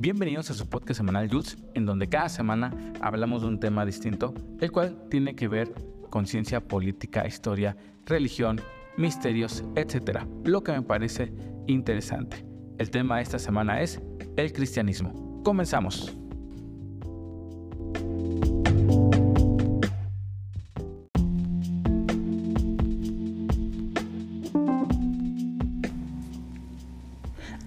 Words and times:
Bienvenidos 0.00 0.48
a 0.48 0.54
su 0.54 0.68
podcast 0.68 0.98
semanal 0.98 1.28
Youth, 1.28 1.58
en 1.74 1.84
donde 1.84 2.08
cada 2.08 2.28
semana 2.28 2.72
hablamos 3.00 3.42
de 3.42 3.48
un 3.48 3.58
tema 3.58 3.84
distinto, 3.84 4.32
el 4.60 4.70
cual 4.70 4.96
tiene 5.10 5.34
que 5.34 5.48
ver 5.48 5.74
con 6.08 6.24
ciencia 6.24 6.60
política, 6.60 7.26
historia, 7.26 7.76
religión, 8.06 8.60
misterios, 8.96 9.64
etc. 9.74 10.20
Lo 10.44 10.62
que 10.62 10.70
me 10.70 10.82
parece 10.82 11.32
interesante. 11.66 12.46
El 12.78 12.90
tema 12.90 13.16
de 13.16 13.22
esta 13.22 13.40
semana 13.40 13.82
es 13.82 14.00
el 14.36 14.52
cristianismo. 14.52 15.42
Comenzamos. 15.42 16.16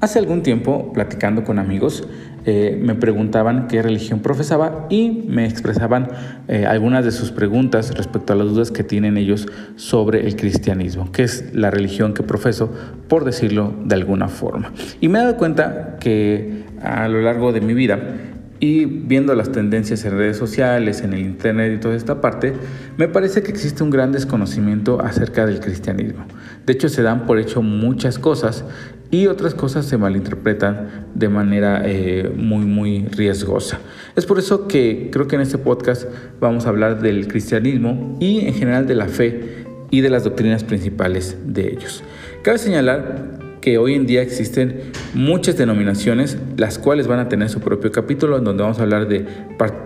Hace 0.02 0.18
algún 0.18 0.42
tiempo, 0.42 0.92
platicando 0.94 1.44
con 1.44 1.60
amigos, 1.60 2.08
eh, 2.48 2.76
me 2.82 2.96
preguntaban 2.96 3.68
qué 3.68 3.84
religión 3.84 4.22
profesaba 4.22 4.88
y 4.90 5.26
me 5.28 5.46
expresaban 5.46 6.08
eh, 6.48 6.66
algunas 6.66 7.06
de 7.06 7.12
sus 7.12 7.32
preguntas 7.32 7.94
respecto 7.96 8.34
a 8.34 8.36
las 8.36 8.48
dudas 8.48 8.72
que 8.72 8.84
tienen 8.84 9.16
ellos 9.16 9.48
sobre 9.76 10.26
el 10.26 10.36
cristianismo, 10.36 11.12
que 11.12 11.22
es 11.22 11.54
la 11.54 11.70
religión 11.70 12.16
que 12.16 12.24
profeso, 12.24 12.74
por 13.08 13.26
decirlo 13.26 13.76
de 13.86 13.94
alguna 13.94 14.28
forma. 14.28 14.74
Y 15.02 15.08
me 15.08 15.20
he 15.20 15.22
dado 15.22 15.38
cuenta 15.38 15.98
que 16.00 16.64
a 16.82 17.08
lo 17.08 17.22
largo 17.22 17.54
de 17.54 17.62
mi 17.62 17.76
vida 17.76 18.00
y 18.62 18.86
viendo 18.86 19.34
las 19.34 19.52
tendencias 19.52 20.06
en 20.06 20.18
redes 20.18 20.38
sociales, 20.38 21.02
en 21.02 21.14
el 21.14 21.22
internet 21.22 21.74
y 21.76 21.80
toda 21.80 21.96
esta 21.96 22.22
parte, 22.22 22.54
me 22.96 23.08
parece 23.08 23.42
que 23.42 23.52
existe 23.52 23.84
un 23.84 23.90
gran 23.90 24.12
desconocimiento 24.12 25.02
acerca 25.02 25.48
del 25.48 25.60
cristianismo. 25.60 26.26
De 26.68 26.74
hecho, 26.74 26.88
se 26.88 27.02
dan 27.02 27.26
por 27.26 27.40
hecho 27.40 27.64
muchas 27.64 28.20
cosas 28.20 28.64
y 29.10 29.26
otras 29.26 29.56
cosas 29.56 29.88
se 29.88 29.98
malinterpretan 29.98 31.08
de 31.16 31.28
manera 31.28 31.82
eh, 31.86 32.32
muy, 32.38 32.66
muy 32.66 33.08
riesgosa. 33.08 33.80
Es 34.16 34.28
por 34.28 34.38
eso 34.38 34.68
que 34.68 35.10
creo 35.12 35.28
que 35.28 35.38
en 35.38 35.42
este 35.42 35.58
podcast 35.58 36.06
vamos 36.40 36.68
a 36.68 36.70
hablar 36.70 37.02
del 37.02 37.28
cristianismo 37.28 38.16
y 38.20 38.46
en 38.46 38.54
general 38.54 38.86
de 38.86 38.94
la 38.94 39.08
fe 39.08 39.66
y 39.90 40.02
de 40.02 40.12
las 40.12 40.24
doctrinas 40.24 40.64
principales 40.64 41.36
de 41.46 41.68
ellos. 41.74 42.04
Cabe 42.44 42.60
señalar 42.60 43.41
que 43.62 43.78
hoy 43.78 43.94
en 43.94 44.08
día 44.08 44.22
existen 44.24 44.92
muchas 45.14 45.56
denominaciones, 45.56 46.38
las 46.58 46.80
cuales 46.80 47.08
van 47.08 47.20
a 47.20 47.30
tener 47.30 47.50
su 47.50 47.60
propio 47.62 47.92
capítulo 47.92 48.38
en 48.38 48.44
donde 48.44 48.64
vamos 48.64 48.80
a 48.80 48.82
hablar 48.82 49.08
de 49.08 49.26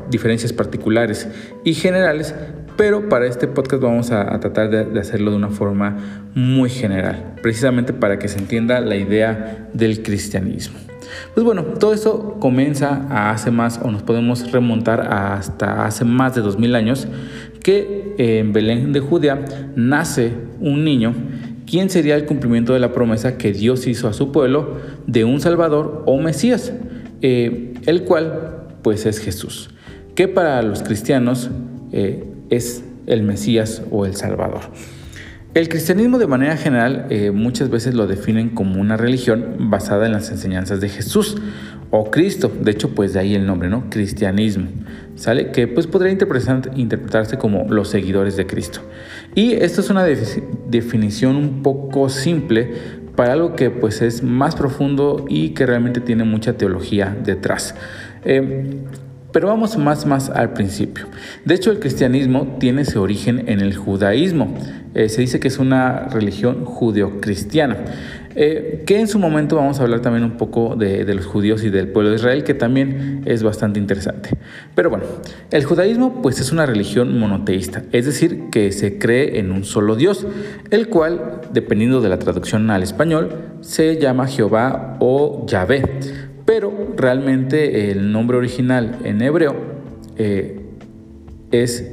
diferencias 0.10 0.54
particulares 0.54 1.28
y 1.66 1.74
generales, 1.74 2.34
pero 2.78 3.10
para 3.10 3.28
este 3.28 3.48
podcast 3.48 3.84
vamos 3.84 4.12
a, 4.12 4.40
tratar 4.40 4.70
de, 4.70 5.00
hacerlo 5.00 5.32
de 5.32 5.38
una 5.38 5.50
forma 5.50 6.30
muy 6.34 6.70
general, 6.70 7.36
precisamente 7.42 7.92
para 7.92 8.18
que 8.18 8.30
se 8.30 8.40
entienda 8.40 8.80
la 8.80 8.96
idea 8.96 9.70
del 9.74 10.02
cristianismo. 10.02 10.80
Pues 11.34 11.46
bueno, 11.46 11.64
todo 11.64 11.94
eso 11.94 12.38
comienza 12.40 13.06
a 13.10 13.32
hace 13.32 13.52
más, 13.52 13.80
o 13.84 13.92
nos 13.92 14.04
podemos 14.04 14.52
remontar 14.52 15.02
hasta 15.02 15.86
hace 15.86 16.06
más 16.06 16.34
de 16.34 16.42
2000 16.42 16.76
años, 16.76 17.08
que 17.62 18.16
en 18.18 18.54
Belén 18.54 18.94
de 18.94 19.00
Judea 19.00 19.44
nace 19.76 20.34
un 20.60 20.84
niño 20.84 21.14
quien 21.66 21.90
sería 21.90 22.16
el 22.16 22.26
cumplimiento 22.26 22.74
de 22.74 22.80
la 22.80 22.94
promesa 22.94 23.38
que 23.38 23.54
Dios 23.54 23.88
hizo 23.88 24.08
a 24.08 24.14
su 24.14 24.32
pueblo 24.32 24.78
de 25.08 25.24
un 25.26 25.42
Salvador 25.42 26.04
o 26.06 26.20
Mesías, 26.20 26.74
eh, 27.22 27.74
el 27.86 28.04
cual 28.04 28.68
pues 28.82 29.06
es 29.06 29.20
Jesús, 29.20 29.70
que 30.14 30.28
para 30.28 30.62
los 30.62 30.84
cristianos 30.84 31.50
eh, 31.92 32.24
es 32.50 32.84
el 33.08 33.24
Mesías 33.24 33.82
o 33.92 34.06
el 34.06 34.16
Salvador. 34.16 34.62
El 35.56 35.70
cristianismo 35.70 36.18
de 36.20 36.28
manera 36.28 36.58
general 36.58 37.08
eh, 37.10 37.32
muchas 37.32 37.70
veces 37.70 37.94
lo 37.94 38.08
definen 38.08 38.50
como 38.50 38.82
una 38.82 38.98
religión 38.98 39.56
basada 39.58 40.06
en 40.06 40.12
las 40.12 40.30
enseñanzas 40.30 40.82
de 40.82 40.90
Jesús 40.90 41.38
o 41.92 42.12
Cristo, 42.12 42.52
de 42.62 42.72
hecho 42.72 42.94
pues 42.94 43.14
de 43.14 43.22
ahí 43.22 43.36
el 43.36 43.46
nombre, 43.46 43.70
¿no? 43.70 43.90
Cristianismo, 43.90 44.68
¿sale? 45.16 45.52
Que 45.52 45.68
pues 45.68 45.88
podría 45.88 46.12
interpretarse 46.12 47.38
como 47.38 47.68
los 47.70 47.88
seguidores 47.88 48.36
de 48.36 48.46
Cristo. 48.46 48.82
Y 49.36 49.54
esto 49.54 49.82
es 49.82 49.90
una 49.90 50.06
definición 50.06 51.36
un 51.36 51.62
poco 51.62 52.10
simple 52.10 52.74
para 53.16 53.34
algo 53.34 53.56
que 53.56 53.70
pues 53.70 54.02
es 54.02 54.24
más 54.24 54.56
profundo 54.56 55.26
y 55.28 55.50
que 55.50 55.66
realmente 55.66 56.00
tiene 56.00 56.24
mucha 56.24 56.54
teología 56.54 57.16
detrás. 57.24 57.76
Eh, 58.24 58.78
pero 59.36 59.50
vamos 59.50 59.78
más 59.78 60.06
más 60.06 60.30
al 60.30 60.54
principio. 60.54 61.08
De 61.44 61.56
hecho, 61.56 61.70
el 61.70 61.80
cristianismo 61.80 62.56
tiene 62.58 62.86
su 62.86 63.02
origen 63.02 63.50
en 63.50 63.60
el 63.60 63.76
judaísmo. 63.76 64.56
Eh, 64.94 65.10
se 65.10 65.20
dice 65.20 65.42
que 65.42 65.50
es 65.50 65.60
una 65.60 66.08
religión 66.08 66.64
judeocristiana. 66.64 67.76
Eh, 68.36 68.84
que 68.86 69.00
en 69.00 69.08
su 69.08 69.18
momento 69.18 69.56
vamos 69.56 69.80
a 69.80 69.84
hablar 69.84 70.02
también 70.02 70.24
un 70.24 70.38
poco 70.38 70.76
de, 70.76 71.06
los 71.14 71.26
judíos 71.26 71.64
y 71.64 71.70
del 71.70 71.88
pueblo 71.88 72.10
de 72.10 72.18
Israel, 72.18 72.44
que 72.44 72.54
también 72.54 73.22
es 73.26 73.44
bastante 73.44 73.80
interesante. 73.80 74.30
Pero 74.76 74.90
bueno, 74.90 75.06
el 75.52 75.64
judaísmo 75.64 76.22
pues 76.22 76.40
es 76.40 76.52
una 76.52 76.66
religión 76.66 77.18
monoteísta, 77.18 77.84
es 77.92 78.06
decir, 78.06 78.50
que 78.52 78.72
se 78.72 78.98
cree 79.00 79.40
en 79.40 79.52
un 79.52 79.64
solo 79.64 79.96
Dios, 79.96 80.28
el 80.70 80.90
cual, 80.90 81.42
dependiendo 81.54 82.02
de 82.02 82.10
la 82.10 82.20
traducción 82.20 82.70
al 82.70 82.84
español, 82.84 83.30
se 83.62 84.00
llama 84.00 84.28
Jehová 84.28 84.98
o 85.00 85.46
Yahvé 85.48 85.84
pero 86.46 86.94
realmente 86.96 87.92
el 87.92 88.12
nombre 88.12 88.38
original 88.38 89.00
en 89.04 89.22
hebreo 89.22 89.56
eh, 90.16 90.62
es 91.52 91.92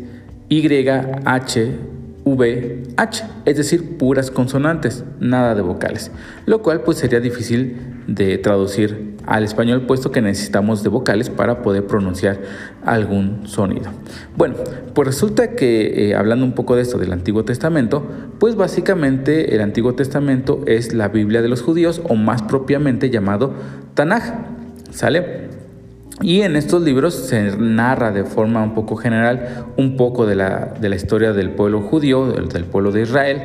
YHVH, 2.24 3.24
es 3.44 3.56
decir, 3.56 3.98
puras 3.98 4.30
consonantes, 4.30 5.04
nada 5.20 5.54
de 5.54 5.62
vocales, 5.62 6.10
lo 6.46 6.62
cual 6.62 6.82
pues 6.82 6.98
sería 6.98 7.20
difícil 7.20 7.76
de 8.06 8.38
traducir 8.38 9.16
al 9.26 9.44
español 9.44 9.86
puesto 9.86 10.10
que 10.10 10.20
necesitamos 10.20 10.82
de 10.82 10.88
vocales 10.88 11.30
para 11.30 11.62
poder 11.62 11.86
pronunciar 11.86 12.40
algún 12.84 13.46
sonido. 13.46 13.90
Bueno, 14.36 14.56
pues 14.94 15.06
resulta 15.06 15.52
que 15.52 16.10
eh, 16.10 16.14
hablando 16.14 16.44
un 16.44 16.52
poco 16.52 16.74
de 16.76 16.82
esto 16.82 16.98
del 16.98 17.12
Antiguo 17.12 17.44
Testamento, 17.44 18.06
pues 18.38 18.56
básicamente 18.56 19.54
el 19.54 19.60
Antiguo 19.60 19.94
Testamento 19.94 20.62
es 20.66 20.92
la 20.92 21.08
Biblia 21.08 21.42
de 21.42 21.48
los 21.48 21.62
judíos 21.62 22.02
o 22.08 22.14
más 22.14 22.42
propiamente 22.42 23.10
llamado 23.10 23.54
Tanaj, 23.94 24.34
¿sale? 24.90 25.41
Y 26.22 26.42
en 26.42 26.54
estos 26.54 26.82
libros 26.82 27.14
se 27.14 27.56
narra 27.56 28.12
de 28.12 28.24
forma 28.24 28.62
un 28.62 28.74
poco 28.74 28.96
general 28.96 29.66
un 29.76 29.96
poco 29.96 30.24
de 30.24 30.36
la, 30.36 30.72
de 30.80 30.88
la 30.88 30.96
historia 30.96 31.32
del 31.32 31.50
pueblo 31.50 31.80
judío, 31.80 32.26
del, 32.32 32.64
pueblo 32.64 32.92
de 32.92 33.02
Israel, 33.02 33.42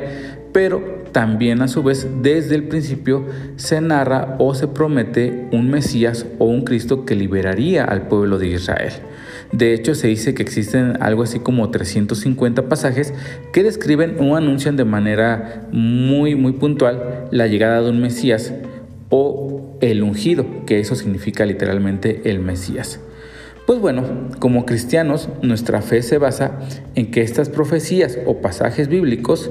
pero 0.52 0.98
también 1.10 1.60
a 1.62 1.68
su 1.68 1.82
vez 1.82 2.06
desde 2.22 2.54
el 2.54 2.68
principio 2.68 3.24
se 3.56 3.80
narra 3.80 4.36
o 4.38 4.54
se 4.54 4.68
promete 4.68 5.48
un 5.52 5.70
Mesías 5.70 6.26
o 6.38 6.44
un 6.44 6.62
Cristo 6.62 7.04
que 7.04 7.16
liberaría 7.16 7.84
al 7.84 8.06
pueblo 8.06 8.38
de 8.38 8.48
Israel. 8.48 8.92
De 9.50 9.72
hecho, 9.72 9.94
se 9.94 10.08
dice 10.08 10.34
que 10.34 10.42
existen 10.42 10.98
algo 11.00 11.22
así 11.22 11.40
como 11.40 11.70
350 11.70 12.68
pasajes 12.68 13.14
que 13.52 13.62
describen 13.62 14.16
o 14.20 14.36
anuncian 14.36 14.76
de 14.76 14.84
manera 14.84 15.66
muy, 15.72 16.34
muy 16.34 16.52
puntual 16.52 17.26
la 17.30 17.46
llegada 17.46 17.80
de 17.80 17.90
un 17.90 18.00
Mesías 18.00 18.52
o 19.10 19.47
el 19.80 20.02
ungido, 20.02 20.44
que 20.66 20.80
eso 20.80 20.94
significa 20.94 21.46
literalmente 21.46 22.22
el 22.24 22.40
Mesías. 22.40 23.00
Pues 23.66 23.80
bueno, 23.80 24.28
como 24.38 24.64
cristianos, 24.64 25.28
nuestra 25.42 25.82
fe 25.82 26.02
se 26.02 26.18
basa 26.18 26.58
en 26.94 27.10
que 27.10 27.20
estas 27.20 27.50
profecías 27.50 28.18
o 28.26 28.40
pasajes 28.40 28.88
bíblicos 28.88 29.50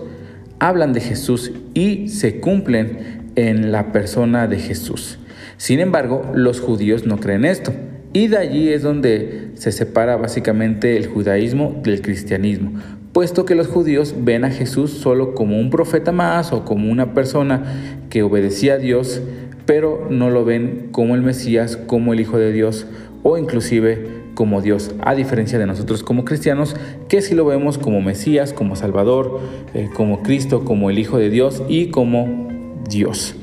hablan 0.60 0.94
de 0.94 1.02
Jesús 1.02 1.52
y 1.74 2.08
se 2.08 2.40
cumplen 2.40 3.32
en 3.36 3.72
la 3.72 3.92
persona 3.92 4.48
de 4.48 4.58
Jesús. 4.58 5.20
Sin 5.58 5.80
embargo, 5.80 6.32
los 6.34 6.60
judíos 6.62 7.06
no 7.06 7.20
creen 7.20 7.46
esto. 7.46 7.74
Y 8.14 8.28
de 8.28 8.38
allí 8.38 8.70
es 8.70 8.82
donde 8.82 9.52
se 9.56 9.72
separa 9.72 10.18
básicamente 10.18 10.98
el 10.98 11.08
judaísmo 11.08 11.80
del 11.84 12.02
cristianismo, 12.02 12.72
puesto 13.14 13.46
que 13.46 13.54
los 13.54 13.68
judíos 13.68 14.16
ven 14.20 14.46
a 14.46 14.50
Jesús 14.50 14.92
solo 14.92 15.36
como 15.36 15.60
un 15.60 15.70
profeta 15.70 16.12
más 16.12 16.54
o 16.54 16.66
como 16.66 16.92
una 16.92 17.14
persona 17.14 18.06
que 18.10 18.24
obedecía 18.24 18.76
a 18.76 18.78
Dios, 18.78 19.22
pero 19.68 20.08
no 20.10 20.32
lo 20.32 20.46
ven 20.46 20.88
como 20.92 21.14
el 21.14 21.22
Mesías, 21.22 21.78
como 21.78 22.14
el 22.14 22.22
Hijo 22.22 22.40
de 22.40 22.52
Dios 22.52 22.88
o 23.22 23.38
inclusive 23.38 24.08
como 24.34 24.62
Dios, 24.62 24.96
a 25.02 25.14
diferencia 25.14 25.60
de 25.60 25.66
nosotros 25.66 26.04
como 26.04 26.24
cristianos, 26.24 26.76
que 27.10 27.22
si 27.22 27.36
lo 27.36 27.46
vemos 27.46 27.78
como 27.78 28.02
Mesías, 28.02 28.54
como 28.54 28.76
Salvador, 28.76 29.40
eh, 29.74 29.90
como 29.94 30.24
Cristo, 30.24 30.64
como 30.64 30.90
el 30.90 30.98
Hijo 30.98 31.18
de 31.18 31.30
Dios 31.30 31.64
y 31.68 31.88
como 31.88 32.48
Dios. 32.88 33.36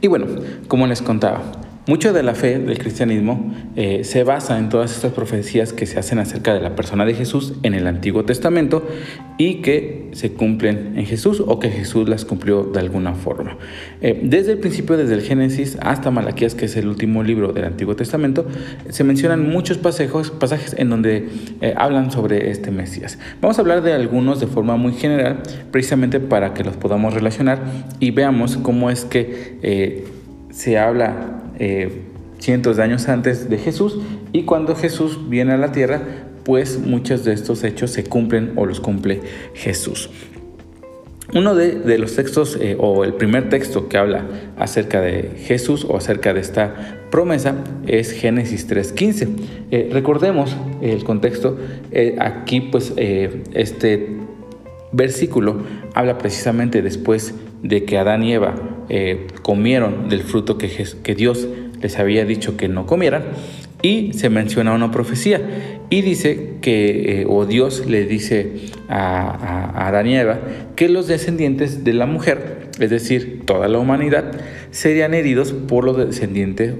Y 0.00 0.06
bueno, 0.06 0.26
como 0.68 0.86
les 0.86 1.00
contaba, 1.00 1.63
Mucho 1.86 2.14
de 2.14 2.22
la 2.22 2.34
fe 2.34 2.58
del 2.58 2.78
cristianismo 2.78 3.52
eh, 3.76 4.04
se 4.04 4.24
basa 4.24 4.58
en 4.58 4.70
todas 4.70 4.90
estas 4.96 5.12
profecías 5.12 5.74
que 5.74 5.84
se 5.84 5.98
hacen 5.98 6.18
acerca 6.18 6.54
de 6.54 6.62
la 6.62 6.74
persona 6.74 7.04
de 7.04 7.12
Jesús 7.12 7.52
en 7.62 7.74
el 7.74 7.86
Antiguo 7.86 8.24
Testamento 8.24 8.88
y 9.36 9.56
que 9.56 10.08
se 10.12 10.32
cumplen 10.32 10.94
en 10.96 11.04
Jesús 11.04 11.44
o 11.46 11.58
que 11.58 11.68
Jesús 11.68 12.08
las 12.08 12.24
cumplió 12.24 12.64
de 12.64 12.80
alguna 12.80 13.12
forma. 13.14 13.58
Eh, 14.00 14.18
desde 14.22 14.52
el 14.52 14.58
principio, 14.60 14.96
desde 14.96 15.12
el 15.12 15.20
Génesis 15.20 15.76
hasta 15.82 16.10
Malaquías, 16.10 16.54
que 16.54 16.64
es 16.64 16.76
el 16.76 16.88
último 16.88 17.22
libro 17.22 17.52
del 17.52 17.66
Antiguo 17.66 17.94
Testamento, 17.94 18.46
se 18.88 19.04
mencionan 19.04 19.46
muchos 19.50 19.76
pasajes, 19.76 20.74
en 20.78 20.88
donde 20.88 21.28
eh, 21.60 21.74
hablan 21.76 22.10
sobre 22.10 22.50
este 22.50 22.70
Mesías. 22.70 23.18
Vamos 23.42 23.58
a 23.58 23.60
hablar 23.60 23.82
de 23.82 23.92
algunos 23.92 24.40
de 24.40 24.46
forma 24.46 24.78
muy 24.78 24.94
general, 24.94 25.42
precisamente 25.70 26.18
para 26.18 26.54
que 26.54 26.64
los 26.64 26.78
podamos 26.78 27.12
relacionar 27.12 27.58
y 28.00 28.10
veamos 28.10 28.56
cómo 28.56 28.88
es 28.88 29.04
que 29.04 30.04
se 30.48 30.78
habla 30.78 31.43
eh, 31.58 32.02
cientos 32.38 32.76
de 32.76 32.82
años 32.82 33.08
antes 33.08 33.48
de 33.48 33.58
Jesús 33.58 33.98
y 34.32 34.42
cuando 34.42 34.74
Jesús 34.74 35.28
viene 35.28 35.52
a 35.52 35.56
la 35.56 35.72
tierra, 35.72 36.02
pues 36.44 36.78
muchos 36.78 37.24
de 37.24 37.32
estos 37.32 37.64
hechos 37.64 37.90
se 37.90 38.04
cumplen 38.04 38.52
o 38.56 38.66
los 38.66 38.80
cumple 38.80 39.20
Jesús. 39.54 40.10
Uno 41.32 41.54
de, 41.54 41.98
los 41.98 42.14
textos 42.14 42.56
eh, 42.60 42.76
o 42.78 43.02
el 43.02 43.14
primer 43.14 43.48
texto 43.48 43.88
que 43.88 43.96
habla 43.96 44.26
acerca 44.58 45.00
de 45.00 45.32
Jesús 45.46 45.84
o 45.88 45.96
acerca 45.96 46.34
de 46.34 46.40
esta 46.40 47.00
promesa 47.10 47.56
es 47.86 48.12
Génesis 48.12 48.68
3.15. 48.68 49.28
Eh, 49.70 49.88
recordemos 49.90 50.54
el 50.82 51.02
contexto, 51.02 51.58
aquí 52.18 52.60
pues 52.60 52.92
este 52.96 54.18
versículo 54.92 55.62
habla 55.94 56.18
precisamente 56.18 56.82
después 56.82 57.34
de 57.64 57.84
que 57.84 57.98
Adán 57.98 58.22
y 58.22 58.34
Eva 58.34 58.54
eh, 58.90 59.26
comieron 59.42 60.08
del 60.10 60.22
fruto 60.22 60.58
que, 60.58 61.14
Dios 61.16 61.48
les 61.80 61.98
había 61.98 62.24
dicho 62.24 62.56
que 62.56 62.68
no 62.68 62.86
comieran 62.86 63.24
y 63.82 64.12
se 64.12 64.28
menciona 64.28 64.74
una 64.74 64.90
profecía 64.90 65.40
y 65.90 66.02
dice 66.02 66.52
que, 66.60 67.22
eh, 67.22 67.26
o 67.26 67.46
Dios 67.46 67.86
le 67.86 68.04
dice 68.04 68.52
a, 68.88 69.72
a, 69.74 69.88
Adán 69.88 70.06
y 70.06 70.16
Eva 70.16 70.40
que 70.76 70.90
los 70.90 71.08
descendientes 71.08 71.84
de 71.84 71.94
la 71.94 72.04
mujer, 72.06 72.68
es 72.78 72.90
decir, 72.90 73.42
toda 73.46 73.66
la 73.68 73.78
humanidad, 73.78 74.32
serían 74.70 75.14
heridos 75.14 75.52
por 75.52 75.84
los 75.84 75.96
descendientes 75.96 76.74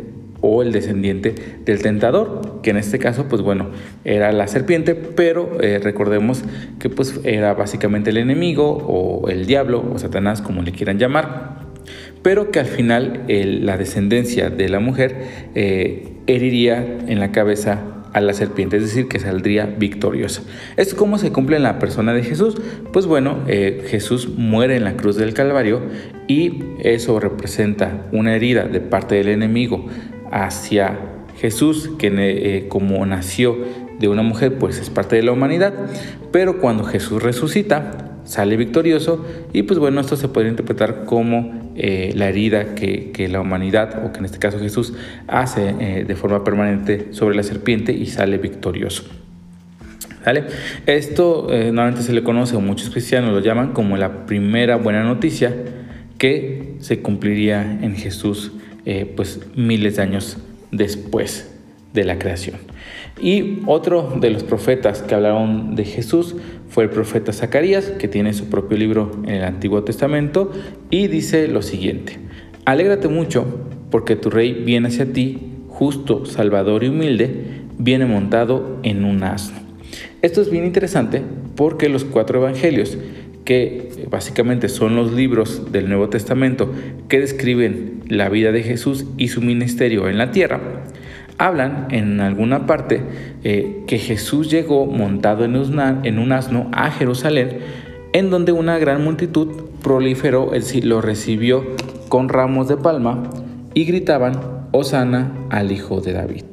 o 0.47 0.63
el 0.63 0.73
descendiente 0.73 1.35
del 1.65 1.81
tentador, 1.81 2.61
que 2.63 2.69
en 2.69 2.77
este 2.77 2.99
caso, 2.99 3.29
pues 3.31 3.41
bueno, 3.41 3.71
era 4.05 4.31
la 4.31 4.47
serpiente, 4.47 4.95
pero 4.95 5.59
eh, 5.63 5.81
recordemos 5.83 6.45
que 6.79 6.91
pues 6.91 7.19
era 7.25 7.55
básicamente 7.55 8.11
el 8.11 8.19
enemigo 8.19 8.77
o 8.77 9.31
el 9.31 9.47
diablo 9.47 9.83
o 9.95 9.99
Satanás, 9.99 10.43
como 10.43 10.61
le 10.61 10.73
quieran 10.73 10.99
llamar, 10.99 11.61
pero 12.23 12.51
que 12.51 12.61
al 12.61 12.67
final 12.67 13.25
la 13.27 13.79
descendencia 13.79 14.51
de 14.51 14.69
la 14.69 14.81
mujer 14.81 15.17
eh, 15.55 16.13
heriría 16.27 16.77
en 17.07 17.21
la 17.21 17.33
cabeza 17.33 17.95
a 18.13 18.21
la 18.21 18.35
serpiente, 18.35 18.77
es 18.77 18.83
decir, 18.83 19.09
que 19.09 19.19
saldría 19.19 19.65
victoriosa. 19.65 20.43
¿Es 20.77 20.95
cómo 20.95 21.19
se 21.19 21.33
cumple 21.33 21.57
en 21.57 21.63
la 21.63 21.79
persona 21.79 22.13
de 22.13 22.23
Jesús? 22.23 22.55
Pues 22.93 23.07
bueno, 23.07 23.41
eh, 23.49 23.85
Jesús 23.89 24.29
muere 24.29 24.77
en 24.77 24.85
la 24.85 24.95
cruz 24.95 25.17
del 25.17 25.35
Calvario 25.35 25.81
y 26.29 26.63
eso 26.79 27.19
representa 27.19 28.07
una 28.13 28.37
herida 28.37 28.65
de 28.65 28.81
parte 28.81 29.17
del 29.17 29.29
enemigo 29.29 29.87
hacia 30.31 30.99
Jesús, 31.39 31.91
que 31.99 32.13
eh, 32.17 32.69
como 32.69 33.05
nació 33.07 33.57
de 33.99 34.09
una 34.09 34.23
mujer, 34.23 34.59
pues 34.59 34.79
es 34.79 34.91
parte 34.91 35.17
de 35.17 35.23
la 35.23 35.33
humanidad, 35.33 35.75
pero 36.33 36.59
cuando 36.59 36.85
Jesús 36.85 37.23
resucita, 37.23 38.11
sale 38.25 38.57
victorioso 38.57 39.25
y 39.53 39.65
pues 39.65 39.79
bueno, 39.79 40.01
esto 40.01 40.17
se 40.17 40.29
puede 40.29 40.49
interpretar 40.49 41.05
como 41.05 41.73
eh, 41.77 42.13
la 42.17 42.29
herida 42.29 42.75
que, 42.75 43.29
la 43.31 43.41
humanidad, 43.41 44.05
o 44.05 44.13
que 44.13 44.21
en 44.21 44.25
este 44.25 44.39
caso 44.39 44.59
Jesús, 44.59 44.95
hace 45.29 45.75
eh, 45.79 46.05
de 46.05 46.17
forma 46.17 46.43
permanente 46.43 47.09
sobre 47.11 47.37
la 47.37 47.43
serpiente 47.43 47.93
y 47.93 48.07
sale 48.07 48.39
victorioso. 48.39 49.05
Esto 50.87 51.49
normalmente 51.51 52.01
se 52.01 52.15
le 52.15 52.23
conoce, 52.23 52.57
o 52.57 52.61
muchos 52.63 52.89
cristianos 52.89 53.33
lo 53.33 53.41
llaman 53.41 53.75
como 53.75 53.99
la 53.99 54.25
primera 54.25 54.77
buena 54.77 55.05
noticia 55.05 55.55
que 56.17 56.77
se 56.79 57.01
cumpliría 57.01 57.61
en 57.83 57.95
Jesús 57.95 58.53
eh, 58.85 59.13
pues 59.17 59.41
miles 59.55 59.97
de 59.97 60.03
años 60.03 60.39
después 60.71 61.51
de 61.93 62.05
la 62.05 62.19
creación. 62.19 62.57
Y 63.21 63.63
otro 63.67 64.17
de 64.21 64.31
los 64.31 64.43
profetas 64.43 65.03
que 65.03 65.15
hablaron 65.15 65.77
de 65.77 65.85
Jesús 65.85 66.35
fue 66.69 66.85
el 66.85 66.91
profeta 66.91 67.33
Zacarías, 67.33 67.91
que 67.91 68.09
tiene 68.09 68.33
su 68.33 68.51
propio 68.51 68.77
libro 68.77 69.13
en 69.25 69.35
el 69.35 69.45
Antiguo 69.45 69.85
Testamento, 69.85 70.51
y 70.91 71.07
dice 71.07 71.47
lo 71.47 71.63
siguiente, 71.63 72.19
Alégrate 72.65 73.09
mucho, 73.09 73.45
porque 73.91 74.17
tu 74.17 74.31
rey 74.31 74.55
viene 74.65 74.89
hacia 74.89 75.13
ti, 75.13 75.39
justo, 75.69 76.25
salvador 76.25 76.83
y 76.83 76.89
humilde, 76.89 77.45
viene 77.79 78.07
montado 78.07 78.79
en 78.83 79.05
un 79.05 79.23
asno. 79.23 79.59
Esto 80.23 80.41
es 80.41 80.51
bien 80.51 80.65
interesante 80.65 81.23
porque 81.57 81.91
los 81.91 82.05
cuatro 82.05 82.39
evangelios 82.39 82.97
que 83.45 84.07
básicamente 84.11 84.69
son 84.69 84.97
los 84.97 85.13
libros 85.13 85.71
del 85.71 85.89
Nuevo 85.89 86.09
Testamento 86.09 86.73
que 87.09 87.21
describen 87.21 88.03
la 88.09 88.29
vida 88.29 88.53
de 88.53 88.63
Jesús 88.63 89.05
y 89.19 89.29
su 89.29 89.43
ministerio 89.43 90.09
en 90.09 90.19
la 90.19 90.31
tierra, 90.31 90.61
hablan 91.39 91.89
en 91.91 92.21
alguna 92.21 92.67
parte 92.67 93.03
eh, 93.43 93.83
que 93.87 93.99
Jesús 93.99 94.51
llegó 94.51 94.87
montado 94.87 95.45
en 95.45 95.57
un, 95.57 96.33
asno 96.33 96.71
a 96.73 96.91
Jerusalén, 96.91 97.59
en 98.13 98.31
donde 98.31 98.53
una 98.53 98.79
gran 98.79 99.03
multitud 99.03 99.49
proliferó, 99.83 100.53
lo 100.83 101.01
recibió 101.01 101.65
con 102.09 102.29
ramos 102.29 102.69
de 102.69 102.77
palma 102.77 103.23
y 103.75 103.85
gritaban, 103.85 104.65
Osana 104.73 105.33
al 105.51 105.71
Hijo 105.71 106.01
de 106.01 106.13
David. 106.13 106.45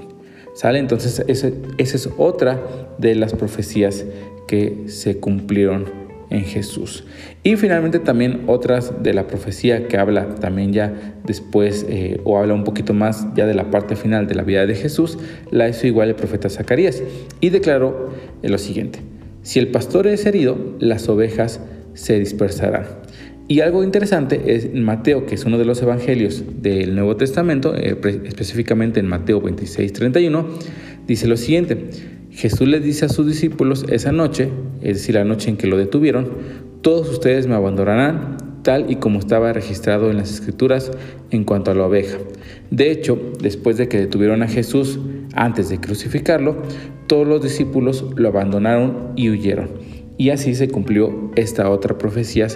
¿Sale? 0.54 0.80
Entonces, 0.80 1.24
esa 1.28 1.48
es 1.78 2.10
otra 2.18 2.60
de 2.98 3.16
las 3.16 3.34
profecías 3.34 4.06
que 4.48 4.84
se 4.88 5.18
cumplieron 5.18 6.01
en 6.32 6.46
Jesús. 6.46 7.04
Y 7.44 7.56
finalmente 7.58 8.00
también 8.00 8.44
otras 8.48 9.04
de 9.04 9.14
la 9.14 9.28
profecía 9.28 9.88
que 9.88 9.98
habla 9.98 10.36
también 10.36 10.74
ya 10.74 10.94
después 11.26 11.86
eh, 11.88 12.20
o 12.24 12.40
habla 12.40 12.54
un 12.54 12.64
poquito 12.64 12.94
más 12.94 13.28
ya 13.36 13.46
de 13.46 13.54
la 13.54 13.70
parte 13.70 13.96
final 13.96 14.28
de 14.28 14.36
la 14.36 14.44
vida 14.44 14.66
de 14.66 14.74
Jesús, 14.74 15.20
la 15.52 15.70
hizo 15.70 15.86
igual 15.86 16.10
el 16.10 16.16
profeta 16.16 16.50
Zacarías 16.50 17.04
y 17.40 17.50
declaró 17.50 18.10
lo 18.42 18.58
siguiente, 18.58 19.00
si 19.44 19.60
el 19.60 19.68
pastor 19.68 20.08
es 20.08 20.26
herido, 20.26 20.58
las 20.80 21.08
ovejas 21.10 21.60
se 21.94 22.18
dispersarán. 22.20 22.86
Y 23.48 23.60
algo 23.60 23.84
interesante 23.84 24.56
es 24.56 24.74
Mateo, 24.74 25.26
que 25.26 25.36
es 25.36 25.44
uno 25.44 25.58
de 25.58 25.66
los 25.66 25.82
evangelios 25.82 26.44
del 26.62 26.96
Nuevo 26.96 27.18
Testamento, 27.18 27.76
eh, 27.76 27.98
específicamente 28.24 29.02
en 29.02 29.08
Mateo 29.08 29.42
26, 29.42 29.92
31, 29.92 30.48
dice 31.06 31.28
lo 31.28 31.36
siguiente, 31.36 31.90
Jesús 32.32 32.68
les 32.68 32.84
dice 32.84 33.06
a 33.06 33.10
sus 33.10 33.28
discípulos 33.28 33.86
esa 33.90 34.12
noche, 34.12 34.50
es 34.82 34.98
decir, 34.98 35.16
la 35.16 35.26
noche 35.26 35.50
en 35.50 35.58
que 35.58 35.68
lo 35.68 35.78
detuvieron, 35.78 36.30
todos 36.82 37.10
ustedes 37.10 37.46
me 37.48 37.56
abandonarán, 37.56 38.38
tal 38.64 38.90
y 38.90 38.96
como 38.96 39.20
estaba 39.20 39.54
registrado 39.54 40.10
en 40.10 40.18
las 40.18 40.32
escrituras 40.32 40.92
en 41.30 41.44
cuanto 41.44 41.72
a 41.72 41.76
la 41.76 41.86
oveja. 41.86 42.18
De 42.70 42.92
hecho, 42.92 43.20
después 43.42 43.78
de 43.78 43.88
que 43.88 44.00
detuvieron 44.00 44.44
a 44.44 44.48
Jesús 44.48 45.00
antes 45.34 45.70
de 45.70 45.80
crucificarlo, 45.80 46.58
todos 47.08 47.28
los 47.28 47.42
discípulos 47.42 48.06
lo 48.16 48.30
abandonaron 48.30 49.12
y 49.16 49.30
huyeron. 49.30 49.70
Y 50.18 50.30
así 50.30 50.56
se 50.56 50.70
cumplió 50.70 51.32
esta 51.36 51.70
otra 51.70 51.98
profecía, 51.98 52.48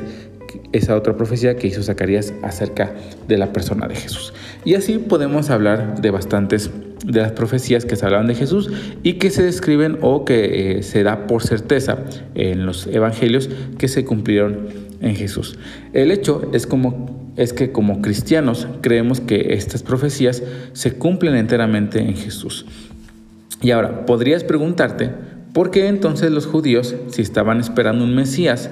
esa 0.71 0.95
otra 0.95 1.15
profecía 1.17 1.55
que 1.57 1.67
hizo 1.67 1.83
Zacarías 1.83 2.33
acerca 2.41 2.93
de 3.27 3.38
la 3.38 3.53
persona 3.53 3.88
de 3.88 3.95
Jesús. 3.95 4.33
Y 4.63 4.75
así 4.75 4.97
podemos 4.97 5.50
hablar 5.50 6.01
de 6.01 6.12
bastantes 6.12 6.71
de 7.05 7.21
las 7.21 7.33
profecías 7.33 7.85
que 7.85 7.95
se 7.95 8.05
hablaban 8.05 8.27
de 8.27 8.35
Jesús 8.35 8.71
y 9.03 9.13
que 9.13 9.29
se 9.29 9.43
describen 9.43 9.97
o 10.01 10.25
que 10.25 10.77
eh, 10.77 10.83
se 10.83 11.03
da 11.03 11.27
por 11.27 11.43
certeza 11.43 12.00
en 12.33 12.65
los 12.65 12.88
evangelios 12.88 13.50
que 13.77 13.88
se 13.88 14.05
cumplieron 14.05 14.67
en 15.01 15.15
Jesús. 15.15 15.57
El 15.93 16.12
hecho 16.12 16.50
es 16.53 16.65
como 16.65 17.25
es 17.38 17.51
que 17.51 17.71
como 17.71 18.01
cristianos 18.01 18.67
creemos 18.81 19.19
que 19.19 19.53
estas 19.53 19.83
profecías 19.83 20.41
se 20.74 20.93
cumplen 20.93 21.35
enteramente 21.35 22.00
en 22.00 22.15
Jesús. 22.15 22.65
Y 23.62 23.71
ahora, 23.71 24.05
podrías 24.05 24.43
preguntarte, 24.43 25.12
¿por 25.53 25.71
qué 25.71 25.88
entonces 25.88 26.31
los 26.31 26.45
judíos, 26.45 26.95
si 27.09 27.21
estaban 27.21 27.59
esperando 27.59 28.03
un 28.03 28.15
Mesías, 28.15 28.69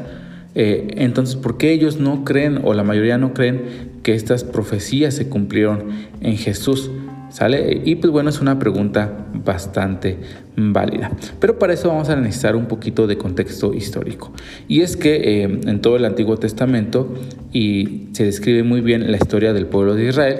eh, 0.55 0.87
entonces, 0.97 1.35
¿por 1.35 1.57
qué 1.57 1.71
ellos 1.71 1.99
no 1.99 2.23
creen 2.23 2.59
o 2.63 2.73
la 2.73 2.83
mayoría 2.83 3.17
no 3.17 3.33
creen 3.33 3.91
que 4.03 4.13
estas 4.13 4.43
profecías 4.43 5.13
se 5.15 5.29
cumplieron 5.29 5.89
en 6.21 6.37
Jesús? 6.37 6.91
¿Sale? 7.29 7.81
Y 7.83 7.95
pues 7.95 8.13
bueno, 8.13 8.29
es 8.29 8.41
una 8.41 8.59
pregunta 8.59 9.25
bastante 9.33 10.19
válida. 10.55 11.11
Pero 11.39 11.57
para 11.57 11.73
eso 11.73 11.87
vamos 11.87 12.09
a 12.09 12.15
necesitar 12.15 12.55
un 12.55 12.67
poquito 12.67 13.07
de 13.07 13.17
contexto 13.17 13.73
histórico. 13.73 14.31
Y 14.67 14.81
es 14.81 14.95
que 14.95 15.15
eh, 15.15 15.43
en 15.45 15.81
todo 15.81 15.95
el 15.95 16.05
Antiguo 16.05 16.37
Testamento, 16.37 17.11
y 17.51 18.09
se 18.11 18.25
describe 18.25 18.61
muy 18.61 18.81
bien 18.81 19.09
la 19.09 19.17
historia 19.17 19.51
del 19.51 19.65
pueblo 19.65 19.95
de 19.95 20.09
Israel, 20.09 20.39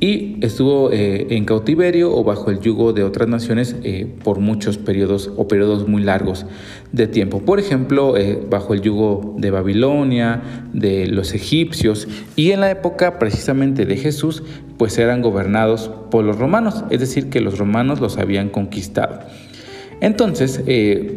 y 0.00 0.36
estuvo 0.42 0.92
eh, 0.92 1.26
en 1.30 1.44
cautiverio 1.44 2.14
o 2.14 2.22
bajo 2.22 2.50
el 2.50 2.60
yugo 2.60 2.92
de 2.92 3.02
otras 3.02 3.28
naciones 3.28 3.74
eh, 3.82 4.06
por 4.22 4.38
muchos 4.38 4.78
periodos 4.78 5.32
o 5.36 5.48
periodos 5.48 5.88
muy 5.88 6.02
largos 6.02 6.46
de 6.92 7.08
tiempo. 7.08 7.40
Por 7.40 7.58
ejemplo, 7.58 8.16
eh, 8.16 8.40
bajo 8.48 8.74
el 8.74 8.80
yugo 8.80 9.34
de 9.38 9.50
Babilonia, 9.50 10.40
de 10.72 11.08
los 11.08 11.34
egipcios 11.34 12.06
y 12.36 12.52
en 12.52 12.60
la 12.60 12.70
época 12.70 13.18
precisamente 13.18 13.86
de 13.86 13.96
Jesús, 13.96 14.44
pues 14.76 14.96
eran 14.98 15.20
gobernados 15.20 15.90
por 16.12 16.24
los 16.24 16.38
romanos, 16.38 16.84
es 16.90 17.00
decir, 17.00 17.28
que 17.28 17.40
los 17.40 17.58
romanos 17.58 18.00
los 18.00 18.18
habían 18.18 18.50
conquistado. 18.50 19.18
Entonces, 20.00 20.62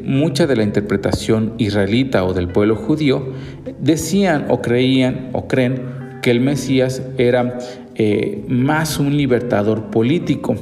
mucha 0.04 0.48
de 0.48 0.56
la 0.56 0.64
interpretación 0.64 1.54
israelita 1.60 2.26
o 2.26 2.34
del 2.34 2.48
pueblo 2.48 2.76
judío 2.76 3.34
decían 3.80 4.48
o 4.50 4.60
creían 4.60 5.30
o 5.34 5.48
creen 5.48 5.84
que 6.24 6.32
el 6.32 6.40
Mesías 6.40 7.04
era 7.20 7.60
eh, 8.04 8.44
más 8.48 8.98
un 8.98 9.16
libertador 9.16 9.92
político. 9.92 10.56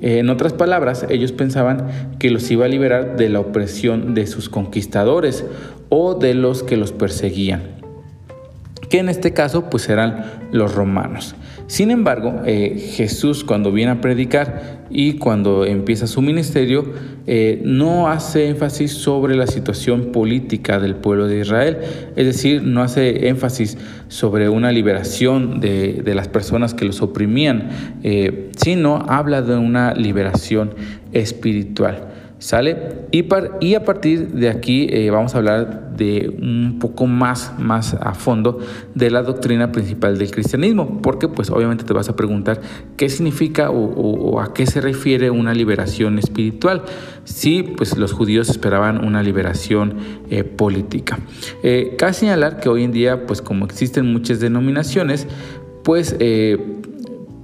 Eh, 0.00 0.18
en 0.18 0.30
otras 0.30 0.52
palabras, 0.52 1.04
ellos 1.08 1.32
pensaban 1.32 2.14
que 2.20 2.30
los 2.30 2.48
iba 2.52 2.66
a 2.66 2.68
liberar 2.68 3.16
de 3.16 3.28
la 3.28 3.40
opresión 3.40 4.14
de 4.14 4.28
sus 4.28 4.48
conquistadores 4.48 5.44
o 5.88 6.14
de 6.14 6.34
los 6.34 6.62
que 6.62 6.76
los 6.76 6.92
perseguían, 6.92 7.62
que 8.90 9.00
en 9.00 9.08
este 9.08 9.32
caso 9.32 9.70
pues 9.70 9.88
eran 9.88 10.24
los 10.52 10.72
romanos. 10.72 11.34
Sin 11.66 11.90
embargo, 11.90 12.42
eh, 12.44 12.92
Jesús 12.94 13.42
cuando 13.42 13.72
viene 13.72 13.92
a 13.92 14.00
predicar 14.02 14.84
y 14.90 15.14
cuando 15.14 15.64
empieza 15.64 16.06
su 16.06 16.20
ministerio, 16.20 16.84
eh, 17.26 17.62
no 17.64 18.08
hace 18.08 18.48
énfasis 18.48 18.92
sobre 18.92 19.34
la 19.34 19.46
situación 19.46 20.12
política 20.12 20.78
del 20.78 20.94
pueblo 20.94 21.26
de 21.26 21.40
Israel, 21.40 21.78
es 22.16 22.26
decir, 22.26 22.62
no 22.62 22.82
hace 22.82 23.28
énfasis 23.28 23.78
sobre 24.08 24.50
una 24.50 24.72
liberación 24.72 25.58
de, 25.60 26.02
las 26.14 26.28
personas 26.28 26.74
que 26.74 26.84
los 26.84 27.00
oprimían, 27.00 27.70
eh, 28.02 28.50
sino 28.56 29.06
habla 29.08 29.40
de 29.40 29.56
una 29.56 29.94
liberación 29.94 30.74
espiritual. 31.12 32.13
¿Sale? 32.44 33.06
Y, 33.10 33.74
a 33.74 33.84
partir 33.86 34.28
de 34.32 34.50
aquí 34.50 34.86
eh, 34.90 35.08
vamos 35.08 35.34
a 35.34 35.38
hablar 35.38 35.96
de 35.96 36.28
un 36.42 36.78
poco 36.78 37.06
más, 37.06 37.58
más 37.58 37.94
a 37.94 38.12
fondo 38.12 38.58
de 38.94 39.10
la 39.10 39.22
doctrina 39.22 39.72
principal 39.72 40.18
del 40.18 40.30
cristianismo, 40.30 41.00
porque 41.00 41.26
pues 41.26 41.48
obviamente 41.48 41.84
te 41.84 41.94
vas 41.94 42.10
a 42.10 42.16
preguntar 42.16 42.60
qué 42.98 43.08
significa 43.08 43.70
o, 43.70 44.40
a 44.40 44.52
qué 44.52 44.66
se 44.66 44.82
refiere 44.82 45.30
una 45.30 45.54
liberación 45.54 46.18
espiritual. 46.18 46.82
Sí, 47.24 47.62
pues 47.62 47.96
los 47.96 48.12
judíos 48.12 48.50
esperaban 48.50 49.02
una 49.02 49.22
liberación 49.22 49.94
eh, 50.28 50.44
política. 50.44 51.18
Eh, 51.62 51.94
cabe 51.96 52.12
señalar 52.12 52.60
que 52.60 52.68
hoy 52.68 52.84
en 52.84 52.92
día, 52.92 53.24
pues 53.24 53.40
como 53.40 53.64
existen 53.64 54.12
muchas 54.12 54.38
denominaciones, 54.40 55.26
pues 55.82 56.14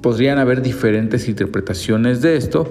podrían 0.03 0.39
haber 0.39 0.61
diferentes 0.61 1.27
interpretaciones 1.27 2.21
de 2.21 2.37
esto, 2.37 2.71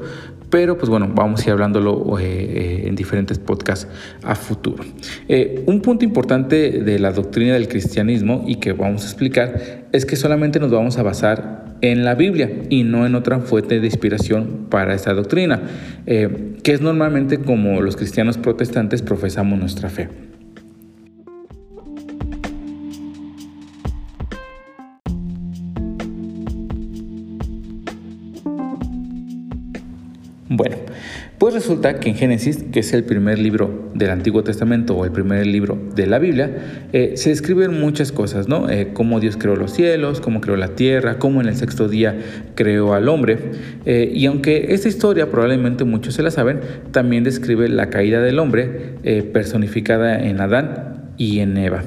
pero 0.50 0.78
pues 0.78 0.90
bueno, 0.90 1.10
vamos 1.14 1.42
a 1.42 1.46
ir 1.46 1.52
hablándolo 1.52 2.18
eh, 2.20 2.24
eh, 2.24 2.84
en 2.88 2.96
diferentes 2.96 3.40
podcasts 3.40 3.88
a 4.24 4.36
futuro. 4.36 4.84
Eh, 5.28 5.64
un 5.68 5.82
punto 5.82 6.06
importante 6.06 6.84
de 6.84 7.00
la 7.00 7.12
doctrina 7.12 7.54
del 7.54 7.68
cristianismo 7.68 8.44
y 8.48 8.56
que 8.56 8.74
vamos 8.74 9.04
a 9.04 9.06
explicar 9.06 9.88
es 9.92 10.06
que 10.06 10.16
solamente 10.16 10.60
nos 10.60 10.72
vamos 10.72 10.98
a 10.98 11.04
basar 11.04 11.78
en 11.82 12.04
la 12.04 12.16
Biblia 12.16 12.52
y 12.70 12.84
no 12.84 13.06
en 13.06 13.16
otra 13.16 13.40
fuente 13.40 13.80
de 13.80 13.86
inspiración 13.86 14.68
para 14.70 14.94
esta 14.94 15.14
doctrina, 15.14 15.62
que 16.06 16.74
es 16.74 16.82
normalmente 16.82 17.40
como 17.40 17.82
los 17.82 17.96
cristianos 17.96 18.38
protestantes 18.38 19.02
profesamos 19.02 19.58
nuestra 19.58 19.90
fe. 19.90 20.29
Pues 31.50 31.64
resulta 31.64 32.00
que 32.00 32.10
en 32.10 32.16
Génesis, 32.16 32.64
que 32.72 32.82
es 32.82 32.94
el 32.94 33.04
primer 33.04 33.40
libro 33.40 33.90
del 33.96 34.12
Antiguo 34.12 34.44
Testamento 34.44 34.96
o 34.96 35.04
el 35.04 35.12
primer 35.12 35.48
libro 35.48 35.80
de 35.96 36.06
la 36.06 36.20
Biblia, 36.20 36.86
eh, 36.94 37.14
se 37.16 37.32
describen 37.32 37.80
muchas 37.82 38.12
cosas, 38.12 38.48
¿no? 38.48 38.70
Eh, 38.70 38.90
cómo 38.94 39.20
Dios 39.20 39.36
creó 39.36 39.56
los 39.56 39.72
cielos, 39.74 40.22
cómo 40.22 40.42
creó 40.42 40.58
la 40.58 40.76
tierra, 40.76 41.18
cómo 41.18 41.42
en 41.42 41.48
el 41.48 41.56
sexto 41.56 41.90
día 41.90 42.16
creó 42.54 42.94
al 42.94 43.10
hombre. 43.10 43.40
Eh, 43.88 44.12
y 44.14 44.28
aunque 44.28 44.76
esta 44.76 44.90
historia 44.90 45.32
probablemente 45.32 45.86
muchos 45.86 46.14
se 46.14 46.22
la 46.22 46.30
saben, 46.30 46.60
también 46.92 47.24
describe 47.24 47.68
la 47.68 47.90
caída 47.90 48.22
del 48.22 48.38
hombre 48.38 48.94
personificada 49.34 50.24
en 50.24 50.42
Adán 50.42 51.00
y 51.20 51.40
en 51.42 51.58
Eva. 51.58 51.84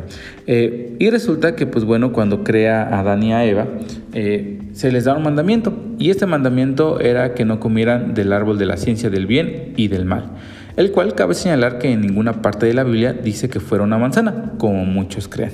Eh, 0.46 0.94
y 1.00 1.10
resulta 1.10 1.56
que, 1.56 1.66
pues 1.66 1.84
bueno, 1.84 2.12
cuando 2.12 2.44
crea 2.44 2.82
a 2.82 3.00
Adán 3.00 3.22
y 3.24 3.32
a 3.32 3.44
Eva, 3.44 3.66
eh, 4.12 4.58
se 4.72 4.90
les 4.90 5.04
da 5.04 5.14
un 5.14 5.22
mandamiento. 5.22 5.74
Y 5.98 6.10
este 6.10 6.26
mandamiento 6.26 7.00
era 7.00 7.34
que 7.34 7.44
no 7.44 7.60
comieran 7.60 8.14
del 8.14 8.32
árbol 8.32 8.58
de 8.58 8.66
la 8.66 8.76
ciencia 8.76 9.10
del 9.10 9.26
bien 9.26 9.74
y 9.76 9.88
del 9.88 10.04
mal. 10.04 10.32
El 10.76 10.90
cual 10.90 11.14
cabe 11.14 11.34
señalar 11.34 11.78
que 11.78 11.92
en 11.92 12.00
ninguna 12.00 12.40
parte 12.40 12.66
de 12.66 12.74
la 12.74 12.84
Biblia 12.84 13.12
dice 13.12 13.48
que 13.48 13.60
fuera 13.60 13.84
una 13.84 13.98
manzana, 13.98 14.52
como 14.58 14.84
muchos 14.84 15.28
creen. 15.28 15.52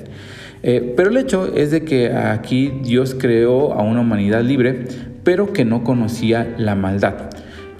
Eh, 0.63 0.93
pero 0.95 1.09
el 1.09 1.17
hecho 1.17 1.53
es 1.55 1.71
de 1.71 1.83
que 1.83 2.11
aquí 2.13 2.71
Dios 2.83 3.15
creó 3.17 3.73
a 3.73 3.83
una 3.83 4.01
humanidad 4.01 4.43
libre, 4.43 4.85
pero 5.23 5.51
que 5.53 5.65
no 5.65 5.83
conocía 5.83 6.55
la 6.57 6.75
maldad. 6.75 7.29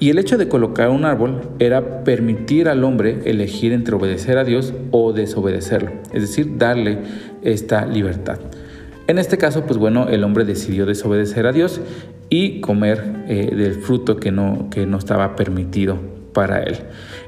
Y 0.02 0.10
el 0.10 0.18
hecho 0.18 0.38
de 0.38 0.48
colocar 0.48 0.90
un 0.90 1.04
árbol 1.04 1.42
era 1.60 2.06
permitir 2.06 2.70
al 2.70 2.86
hombre 2.86 3.20
elegir 3.26 3.74
entre 3.74 3.96
obedecer 3.96 4.38
a 4.38 4.46
Dios 4.46 4.74
o 4.92 5.12
desobedecerlo, 5.12 5.92
es 6.14 6.22
decir, 6.22 6.58
darle 6.58 7.00
esta 7.42 7.86
libertad. 7.86 8.40
En 9.10 9.18
este 9.18 9.40
caso, 9.40 9.64
pues 9.66 9.80
bueno, 9.80 10.08
el 10.08 10.24
hombre 10.24 10.46
decidió 10.46 10.86
desobedecer 10.86 11.48
a 11.48 11.52
Dios 11.52 11.82
y 12.30 12.62
comer 12.62 13.24
eh, 13.28 13.56
del 13.56 13.74
fruto 13.74 14.18
que 14.18 14.32
no, 14.32 14.68
que 14.70 14.86
no 14.86 15.00
estaba 15.00 15.36
permitido 15.36 15.98
para 16.32 16.62
él. 16.62 16.78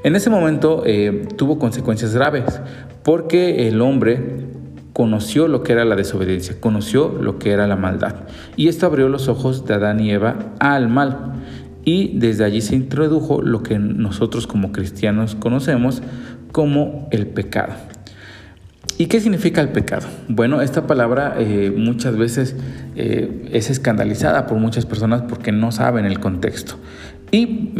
En 0.04 0.14
ese 0.14 0.30
momento 0.30 0.84
eh, 0.86 1.26
tuvo 1.36 1.58
consecuencias 1.58 2.14
graves 2.14 2.60
porque 3.02 3.66
el 3.66 3.80
hombre 3.80 4.46
conoció 4.92 5.48
lo 5.48 5.64
que 5.64 5.72
era 5.72 5.84
la 5.84 5.96
desobediencia, 5.96 6.60
conoció 6.60 7.08
lo 7.20 7.40
que 7.40 7.50
era 7.50 7.66
la 7.66 7.74
maldad. 7.74 8.14
Y 8.54 8.68
esto 8.68 8.86
abrió 8.86 9.08
los 9.08 9.26
ojos 9.26 9.66
de 9.66 9.74
Adán 9.74 9.98
y 9.98 10.12
Eva 10.12 10.36
al 10.60 10.88
mal 10.88 11.32
y 11.84 12.16
desde 12.16 12.44
allí 12.44 12.60
se 12.60 12.76
introdujo 12.76 13.42
lo 13.42 13.64
que 13.64 13.80
nosotros 13.80 14.46
como 14.46 14.70
cristianos 14.70 15.34
conocemos 15.34 16.00
como 16.52 17.08
el 17.10 17.26
pecado. 17.26 17.72
¿Y 18.98 19.06
qué 19.06 19.20
significa 19.20 19.60
el 19.60 19.70
pecado? 19.70 20.06
Bueno, 20.28 20.60
esta 20.60 20.86
palabra 20.86 21.34
eh, 21.38 21.72
muchas 21.76 22.16
veces 22.16 22.56
eh, 22.94 23.48
es 23.52 23.70
escandalizada 23.70 24.46
por 24.46 24.58
muchas 24.58 24.86
personas 24.86 25.22
porque 25.22 25.50
no 25.50 25.72
saben 25.72 26.04
el 26.04 26.20
contexto. 26.20 26.76
Y, 27.32 27.70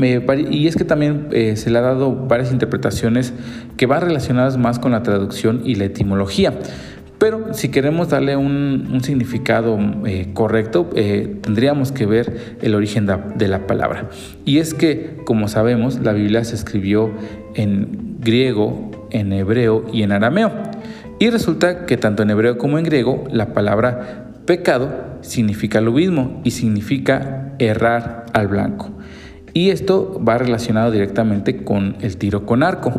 y 0.51 0.67
es 0.67 0.77
que 0.77 0.85
también 0.85 1.29
eh, 1.31 1.57
se 1.57 1.71
le 1.71 1.79
ha 1.79 1.83
dado 1.83 2.27
varias 2.27 2.53
interpretaciones 2.53 3.35
que 3.77 3.85
van 3.85 4.01
relacionadas 4.01 4.57
más 4.57 4.79
con 4.79 4.93
la 4.93 5.03
traducción 5.03 5.61
y 5.67 5.75
la 5.75 5.85
etimología. 5.85 6.55
Pero 7.19 7.53
si 7.53 7.69
queremos 7.69 8.09
darle 8.09 8.35
un, 8.35 8.99
significado 9.03 9.79
eh, 10.07 10.31
correcto, 10.33 10.89
eh, 10.97 11.37
tendríamos 11.43 11.93
que 11.93 12.07
ver 12.07 12.57
el 12.63 12.75
origen 12.75 13.07
de 13.07 13.47
la 13.47 13.67
palabra. 13.67 14.09
Y 14.47 14.59
es 14.59 14.75
que, 14.75 15.19
como 15.27 15.47
sabemos, 15.49 16.01
la 16.01 16.15
Biblia 16.15 16.43
se 16.45 16.57
escribió 16.57 17.13
en 17.55 18.17
griego, 18.21 18.91
en 19.11 19.33
hebreo 19.35 19.85
y 19.93 20.03
en 20.03 20.13
arameo. 20.13 20.51
Y 21.23 21.31
resulta 21.31 21.87
que 21.87 21.97
tanto 21.97 22.25
en 22.25 22.31
hebreo 22.31 22.59
como 22.59 22.81
en 22.81 22.85
griego 22.85 23.23
la 23.31 23.55
palabra 23.55 24.25
pecado 24.45 24.91
significa 25.21 25.81
lo 25.81 25.93
mismo 25.93 26.41
y 26.43 26.51
significa 26.51 27.53
errar 27.61 28.27
al 28.33 28.49
blanco. 28.49 28.91
Y 29.55 29.71
esto 29.71 30.21
va 30.29 30.37
relacionado 30.39 30.91
directamente 30.91 31.63
con 31.63 31.95
el 32.01 32.17
tiro 32.17 32.45
con 32.45 32.65
arco. 32.65 32.93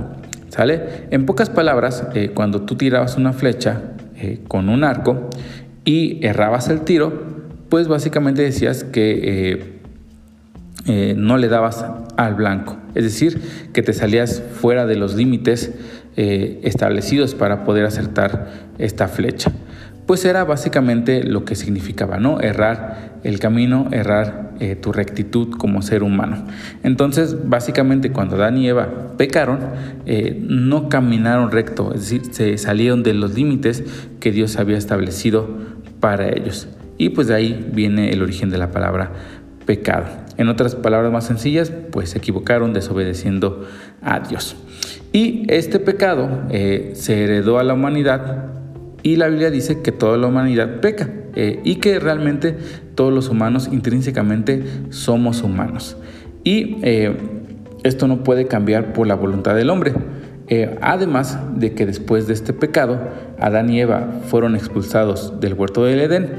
¿Sale? 0.48 1.06
En 1.12 1.26
pocas 1.26 1.50
palabras, 1.50 2.08
eh, 2.14 2.32
cuando 2.34 2.62
tú 2.62 2.76
tirabas 2.76 3.18
una 3.18 3.34
flecha 3.34 3.92
eh, 4.16 4.40
con 4.48 4.70
un 4.70 4.86
arco 4.86 5.30
y 5.84 6.26
errabas 6.26 6.70
el 6.70 6.80
tiro, 6.80 7.24
pues 7.68 7.90
básicamente 7.90 8.42
decías 8.42 8.86
que 8.86 9.82
eh, 10.86 11.14
no 11.18 11.36
le 11.36 11.50
dabas 11.50 11.86
al 12.16 12.36
blanco, 12.36 12.78
es 12.96 13.04
decir, 13.04 13.42
que 13.74 13.82
te 13.82 13.92
salías 13.92 14.42
fuera 14.62 14.86
de 14.86 14.96
los 14.96 15.16
límites 15.16 15.74
establecidos 16.16 17.36
para 17.36 17.64
poder 17.64 17.86
acertar 17.86 18.50
esta 18.78 19.08
flecha. 19.08 19.52
Pues 20.06 20.26
era 20.26 20.44
básicamente 20.44 21.24
lo 21.24 21.46
que 21.46 21.56
significaba, 21.56 22.18
¿no? 22.18 22.42
Errar 22.42 23.20
el 23.24 23.40
camino, 23.40 23.88
errar 23.92 24.52
tu 24.82 24.92
rectitud 24.92 25.52
como 25.52 25.82
ser 25.82 26.04
humano. 26.04 26.46
Entonces, 26.84 27.48
básicamente 27.48 28.12
cuando 28.12 28.36
Adán 28.36 28.58
y 28.58 28.68
Eva 28.68 29.16
pecaron, 29.18 29.60
no 30.42 30.90
caminaron 30.90 31.52
recto, 31.52 31.94
es 31.94 32.02
decir, 32.02 32.34
se 32.34 32.58
salieron 32.58 33.02
de 33.04 33.14
los 33.14 33.34
límites 33.34 33.84
que 34.20 34.32
Dios 34.32 34.58
había 34.58 34.78
establecido 34.78 35.48
para 36.02 36.30
ellos. 36.30 36.68
Y 36.98 37.10
pues 37.10 37.28
de 37.28 37.36
ahí 37.36 37.70
viene 37.74 38.12
el 38.12 38.22
origen 38.22 38.50
de 38.50 38.58
la 38.58 38.72
palabra 38.72 39.12
pecado. 39.66 40.06
En 40.36 40.50
otras 40.50 40.76
palabras 40.76 41.14
más 41.14 41.26
sencillas, 41.26 41.72
pues 41.92 42.10
se 42.10 42.18
equivocaron 42.18 42.74
desobedeciendo 42.74 43.66
a 44.02 44.20
Dios. 44.20 44.58
Y 45.14 45.46
este 45.48 45.80
pecado 45.80 46.42
eh, 46.50 46.94
se 46.96 47.24
heredó 47.24 47.60
a 47.60 47.64
la 47.64 47.76
humanidad 47.76 48.50
Y 49.04 49.16
la 49.16 49.28
Biblia 49.28 49.52
dice 49.52 49.82
que 49.82 49.92
toda 49.92 50.18
la 50.18 50.28
humanidad 50.28 50.82
peca 50.82 51.10
eh, 51.36 51.60
y 51.64 51.76
que 51.76 52.00
realmente 52.00 52.58
todos 52.96 53.14
los 53.14 53.30
humanos 53.30 53.70
intrínsecamente 53.72 54.64
somos 54.90 55.44
humanos. 55.44 55.98
Y 56.44 56.78
eh, 56.84 57.16
esto 57.84 58.08
no 58.08 58.24
puede 58.24 58.48
cambiar 58.48 58.94
por 58.94 59.08
la 59.08 59.16
voluntad 59.16 59.56
del 59.56 59.70
hombre. 59.70 59.94
Además 60.82 61.40
de 61.56 61.74
que 61.74 61.88
después 61.88 62.28
de 62.28 62.34
este 62.34 62.54
pecado, 62.54 63.00
Adán 63.40 63.72
y 63.72 63.82
Eva 63.82 64.22
fueron 64.28 64.56
expulsados 64.56 65.40
del 65.40 65.56
huerto 65.56 65.84
del 65.84 66.00
Edén, 66.00 66.30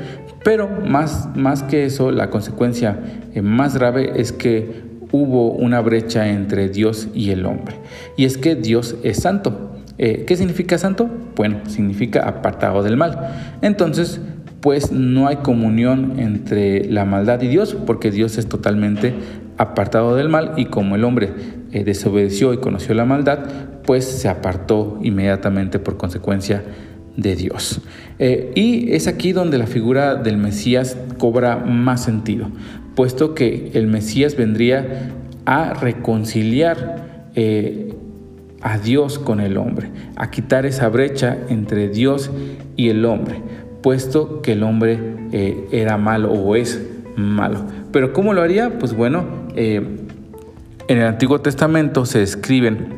pero 0.44 0.68
más, 0.68 1.28
más 1.34 1.64
que 1.64 1.84
eso, 1.84 2.12
la 2.12 2.30
consecuencia 2.30 2.96
más 3.42 3.76
grave 3.76 4.12
es 4.20 4.30
que 4.30 4.84
hubo 5.14 5.52
una 5.52 5.80
brecha 5.80 6.28
entre 6.28 6.68
Dios 6.68 7.06
y 7.14 7.30
el 7.30 7.46
hombre. 7.46 7.76
Y 8.16 8.24
es 8.24 8.36
que 8.36 8.56
Dios 8.56 8.96
es 9.04 9.18
santo. 9.18 9.70
Eh, 9.96 10.24
¿Qué 10.26 10.34
significa 10.34 10.76
santo? 10.76 11.08
Bueno, 11.36 11.60
significa 11.68 12.28
apartado 12.28 12.82
del 12.82 12.96
mal. 12.96 13.30
Entonces, 13.62 14.20
pues 14.60 14.90
no 14.90 15.28
hay 15.28 15.36
comunión 15.36 16.18
entre 16.18 16.86
la 16.90 17.04
maldad 17.04 17.40
y 17.42 17.46
Dios, 17.46 17.76
porque 17.86 18.10
Dios 18.10 18.38
es 18.38 18.48
totalmente 18.48 19.14
apartado 19.56 20.16
del 20.16 20.28
mal 20.28 20.54
y 20.56 20.64
como 20.64 20.96
el 20.96 21.04
hombre 21.04 21.32
eh, 21.70 21.84
desobedeció 21.84 22.52
y 22.52 22.56
conoció 22.56 22.92
la 22.94 23.04
maldad, 23.04 23.38
pues 23.84 24.04
se 24.04 24.28
apartó 24.28 24.98
inmediatamente 25.00 25.78
por 25.78 25.96
consecuencia 25.96 26.64
de 27.16 27.36
Dios. 27.36 27.82
Eh, 28.18 28.50
y 28.56 28.92
es 28.94 29.06
aquí 29.06 29.30
donde 29.30 29.58
la 29.58 29.68
figura 29.68 30.16
del 30.16 30.38
Mesías 30.38 30.96
cobra 31.18 31.56
más 31.56 32.02
sentido, 32.02 32.48
puesto 32.94 33.34
que 33.34 33.70
el 33.74 33.86
Mesías 33.86 34.36
vendría 34.36 35.10
a 35.44 35.74
reconciliar 35.74 37.04
a 38.64 38.78
Dios 38.78 39.18
con 39.18 39.40
el 39.40 39.58
hombre, 39.58 39.90
a 40.16 40.30
quitar 40.30 40.64
esa 40.64 40.88
brecha 40.88 41.36
entre 41.50 41.88
Dios 41.88 42.30
y 42.76 42.88
el 42.88 43.04
hombre, 43.04 43.36
puesto 43.82 44.40
que 44.40 44.52
el 44.52 44.62
hombre 44.62 44.98
eh, 45.32 45.68
era 45.70 45.98
malo 45.98 46.32
o 46.32 46.56
es 46.56 46.82
malo. 47.14 47.66
Pero 47.92 48.14
¿cómo 48.14 48.32
lo 48.32 48.40
haría? 48.40 48.78
Pues 48.78 48.94
bueno, 48.94 49.26
eh, 49.54 49.82
en 50.88 50.98
el 50.98 51.04
Antiguo 51.06 51.42
Testamento 51.42 52.06
se 52.06 52.20
describen 52.20 52.88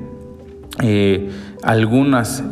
eh, 0.83 1.31
algunas 1.65 2.45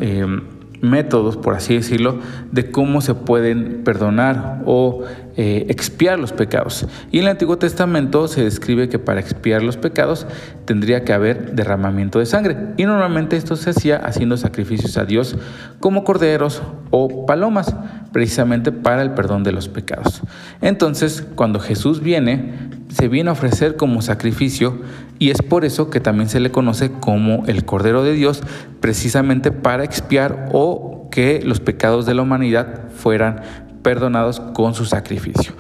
métodos, 0.85 1.37
por 1.37 1.55
así 1.55 1.75
decirlo, 1.75 2.19
de 2.53 2.71
cómo 2.71 3.01
se 3.01 3.15
pueden 3.15 3.83
perdonar 3.85 4.63
o 4.67 5.03
eh, 5.37 5.67
expiar 5.69 6.19
los 6.19 6.33
pecados. 6.33 6.87
Y 7.11 7.19
en 7.19 7.25
el 7.25 7.31
Antiguo 7.31 7.59
Testamento 7.59 8.29
se 8.29 8.45
describe 8.45 8.89
que 8.89 9.01
para 9.01 9.21
expiar 9.21 9.63
los 9.63 9.77
pecados 9.77 10.27
tendría 10.65 11.05
que 11.05 11.13
haber 11.13 11.55
derramamiento 11.55 12.21
de 12.21 12.27
sangre. 12.27 12.57
Y 12.77 12.85
normalmente 12.85 13.37
esto 13.37 13.57
se 13.57 13.71
hacía 13.71 13.97
haciendo 13.97 14.37
sacrificios 14.37 14.97
a 14.97 15.05
Dios 15.05 15.37
como 15.81 16.05
corderos 16.05 16.63
o 16.91 17.27
palomas, 17.27 17.75
precisamente 18.13 18.71
para 18.71 19.03
el 19.03 19.11
perdón 19.11 19.43
de 19.43 19.53
los 19.53 19.69
pecados. 19.69 20.23
Entonces, 20.61 21.27
cuando 21.35 21.59
Jesús 21.59 22.01
viene, 22.01 22.55
se 22.95 23.09
viene 23.09 23.31
a 23.31 23.33
ofrecer 23.33 23.75
como 23.75 24.03
sacrificio 24.03 24.81
y 25.19 25.31
es 25.31 25.43
por 25.43 25.65
eso 25.65 25.91
que 25.91 25.99
también 25.99 26.29
se 26.29 26.39
le 26.39 26.53
conoce 26.53 26.93
como 26.93 27.45
el 27.47 27.65
Cordero 27.65 28.05
de 28.05 28.13
Dios, 28.13 28.43
precisamente 28.81 29.51
para 29.51 29.83
expiar 29.83 30.49
o 30.53 31.09
que 31.11 31.43
los 31.45 31.59
pecados 31.59 32.07
de 32.07 32.15
la 32.15 32.23
humanidad 32.23 32.89
fueran 32.95 33.43
perdonados 33.83 34.39
con 34.39 34.75
su 34.75 34.85
sacrificio. 34.85 35.55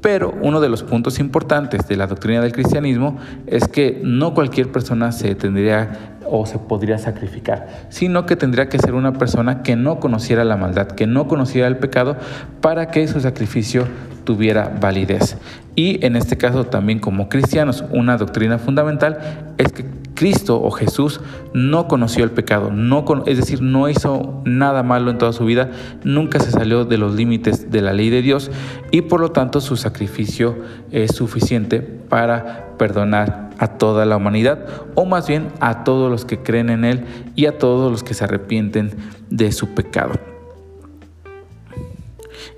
Pero 0.00 0.32
uno 0.40 0.60
de 0.60 0.68
los 0.68 0.84
puntos 0.84 1.18
importantes 1.18 1.88
de 1.88 1.96
la 1.96 2.06
doctrina 2.06 2.40
del 2.40 2.52
cristianismo 2.52 3.18
es 3.48 3.66
que 3.66 4.00
no 4.04 4.32
cualquier 4.34 4.70
persona 4.70 5.10
se 5.10 5.34
tendría 5.34 6.18
o 6.24 6.46
se 6.46 6.58
podría 6.58 6.98
sacrificar, 6.98 7.86
sino 7.88 8.26
que 8.26 8.36
tendría 8.36 8.68
que 8.68 8.78
ser 8.78 8.94
una 8.94 9.14
persona 9.14 9.64
que 9.64 9.74
no 9.74 9.98
conociera 9.98 10.44
la 10.44 10.56
maldad, 10.56 10.86
que 10.86 11.08
no 11.08 11.26
conociera 11.26 11.66
el 11.66 11.78
pecado, 11.78 12.16
para 12.60 12.88
que 12.92 13.08
su 13.08 13.20
sacrificio 13.20 13.86
tuviera 14.26 14.76
validez. 14.78 15.38
Y 15.74 16.04
en 16.04 16.16
este 16.16 16.36
caso 16.36 16.64
también 16.64 16.98
como 16.98 17.30
cristianos, 17.30 17.84
una 17.90 18.18
doctrina 18.18 18.58
fundamental 18.58 19.54
es 19.56 19.72
que 19.72 19.86
Cristo 20.14 20.60
o 20.60 20.70
Jesús 20.70 21.20
no 21.54 21.86
conoció 21.88 22.24
el 22.24 22.30
pecado, 22.30 22.70
no 22.70 23.04
es 23.26 23.36
decir, 23.36 23.62
no 23.62 23.88
hizo 23.88 24.42
nada 24.44 24.82
malo 24.82 25.10
en 25.10 25.18
toda 25.18 25.32
su 25.32 25.44
vida, 25.44 25.70
nunca 26.04 26.40
se 26.40 26.50
salió 26.50 26.84
de 26.84 26.98
los 26.98 27.14
límites 27.14 27.70
de 27.70 27.82
la 27.82 27.92
ley 27.92 28.10
de 28.10 28.22
Dios 28.22 28.50
y 28.90 29.02
por 29.02 29.20
lo 29.20 29.30
tanto 29.30 29.60
su 29.60 29.76
sacrificio 29.76 30.56
es 30.90 31.14
suficiente 31.14 31.80
para 31.80 32.74
perdonar 32.78 33.50
a 33.58 33.68
toda 33.68 34.04
la 34.04 34.16
humanidad, 34.16 34.66
o 34.94 35.04
más 35.04 35.28
bien 35.28 35.48
a 35.60 35.84
todos 35.84 36.10
los 36.10 36.24
que 36.24 36.42
creen 36.42 36.70
en 36.70 36.84
Él 36.84 37.04
y 37.34 37.46
a 37.46 37.58
todos 37.58 37.90
los 37.90 38.02
que 38.02 38.14
se 38.14 38.24
arrepienten 38.24 38.90
de 39.30 39.52
su 39.52 39.74
pecado. 39.74 40.35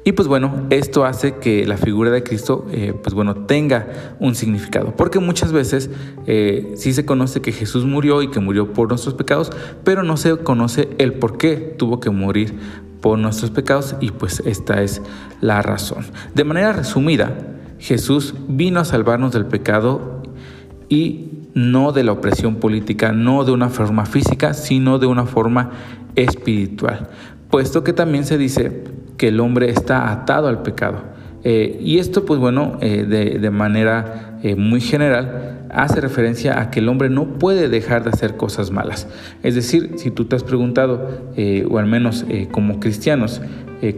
Y 0.09 0.12
pues 0.12 0.27
bueno, 0.27 0.65
esto 0.71 1.05
hace 1.05 1.35
que 1.35 1.67
la 1.67 1.77
figura 1.77 2.11
de 2.11 2.23
Cristo, 2.23 2.65
eh, 2.73 2.95
pues 2.99 3.12
bueno, 3.12 3.45
tenga 3.45 4.17
un 4.19 4.35
significado. 4.35 4.97
Porque 4.97 5.19
muchas 5.19 5.53
veces 5.53 5.91
eh, 6.27 6.73
sí 6.77 6.95
se 6.95 7.05
conoce 7.05 7.43
que 7.43 7.53
Jesús 7.53 7.85
murió 7.85 8.23
y 8.23 8.31
que 8.31 8.41
murió 8.41 8.73
por 8.73 8.88
nuestros 8.88 9.12
pecados, 9.12 9.50
pero 9.85 10.05
no 10.05 10.17
se 10.17 10.38
conoce 10.38 10.89
el 10.97 11.13
por 11.13 11.37
qué 11.37 11.56
tuvo 11.56 12.00
que 12.00 12.09
morir 12.09 12.54
por 13.02 13.19
nuestros 13.19 13.50
pecados 13.50 13.97
y 14.00 14.11
pues 14.11 14.41
esta 14.47 14.82
es 14.82 15.02
la 15.43 15.61
razón. 15.61 16.06
De 16.35 16.43
manera 16.43 16.73
resumida, 16.73 17.37
Jesús 17.78 18.35
vino 18.49 18.80
a 18.80 18.87
salvarnos 18.87 19.32
del 19.32 19.45
pecado 19.45 20.23
y 20.89 21.32
no 21.52 21.93
de 21.93 22.04
la 22.04 22.13
opresión 22.13 22.54
política, 22.54 23.13
no 23.13 23.45
de 23.45 23.52
una 23.52 23.69
forma 23.69 24.06
física, 24.06 24.54
sino 24.54 24.99
de 24.99 25.06
una 25.06 25.26
forma 25.26 25.73
espiritual, 26.15 27.11
puesto 27.50 27.85
que 27.85 27.93
también 27.93 28.25
se 28.25 28.39
dice 28.39 28.85
que 29.19 29.28
el 29.28 29.41
hombre 29.41 29.69
está 29.69 30.11
atado 30.11 30.49
al 30.49 30.63
pecado. 30.63 31.19
Eh, 31.45 31.78
y 31.83 31.99
esto, 31.99 32.25
pues 32.25 32.41
bueno, 32.41 32.78
eh, 32.81 33.04
de, 33.04 33.50
manera 33.50 34.39
eh, 34.43 34.57
muy 34.57 34.81
general, 34.81 35.67
hace 35.71 36.00
referencia 36.00 36.61
a 36.61 36.71
que 36.71 36.81
el 36.81 36.89
hombre 36.89 37.11
no 37.11 37.39
puede 37.39 37.69
dejar 37.69 38.04
de 38.04 38.11
hacer 38.11 38.37
cosas 38.37 38.71
malas. 38.71 39.07
Es 39.43 39.54
decir, 39.54 39.93
si 39.97 40.11
tú 40.11 40.25
te 40.25 40.37
has 40.37 40.43
preguntado, 40.43 41.09
o 41.71 41.78
al 41.78 41.87
menos 41.87 42.25
como 42.50 42.81
cristianos, 42.81 43.43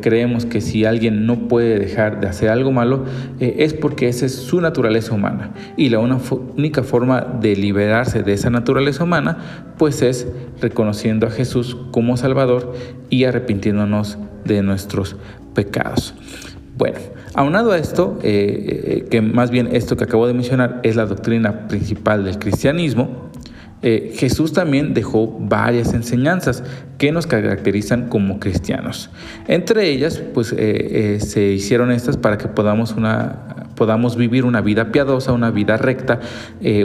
creemos 0.02 0.46
que 0.46 0.60
si 0.60 0.84
alguien 0.84 1.26
no 1.26 1.48
puede 1.48 1.78
dejar 1.78 2.20
de 2.20 2.26
hacer 2.26 2.48
algo 2.48 2.72
malo, 2.72 3.04
es 3.38 3.72
porque 3.72 4.08
esa 4.08 4.26
es 4.26 4.34
su 4.34 4.60
naturaleza 4.60 5.14
humana. 5.14 5.52
Y 5.76 5.90
la 5.90 6.00
única 6.00 6.82
forma 6.82 7.20
de 7.40 7.54
liberarse 7.54 8.24
de 8.24 8.32
esa 8.32 8.50
naturaleza 8.50 9.04
humana, 9.04 9.38
pues 9.78 10.02
es 10.02 10.26
reconociendo 10.60 11.28
a 11.28 11.30
Jesús 11.30 11.76
como 11.92 12.16
Salvador 12.16 12.74
y 13.10 13.24
arrepintiéndonos 13.24 14.18
de 14.44 14.62
nuestros 14.62 15.16
pecados. 15.54 16.14
Bueno, 16.80 16.98
aunado 17.34 17.72
a 17.72 17.78
esto, 17.78 18.18
eh, 18.22 19.02
eh, 19.02 19.08
que 19.10 19.20
más 19.20 19.50
bien 19.50 19.68
esto 19.72 19.98
que 19.98 20.04
acabo 20.04 20.26
de 20.26 20.32
mencionar 20.32 20.80
es 20.82 20.96
la 20.96 21.04
doctrina 21.04 21.68
principal 21.68 22.24
del 22.24 22.38
cristianismo, 22.38 23.30
eh, 23.82 24.14
Jesús 24.16 24.54
también 24.54 24.94
dejó 24.94 25.36
varias 25.38 25.92
enseñanzas 25.92 26.62
que 26.96 27.12
nos 27.12 27.26
caracterizan 27.26 28.08
como 28.08 28.40
cristianos. 28.40 29.10
Entre 29.46 29.90
ellas, 29.90 30.22
pues 30.32 30.48
se 30.48 31.52
hicieron 31.52 31.90
estas 31.90 32.16
para 32.16 32.38
que 32.38 32.48
podamos 32.48 32.92
una, 32.92 33.66
podamos 33.74 34.16
vivir 34.16 34.46
una 34.46 34.62
vida 34.62 34.92
piadosa, 34.92 35.32
una 35.32 35.50
vida 35.50 35.76
recta, 35.76 36.20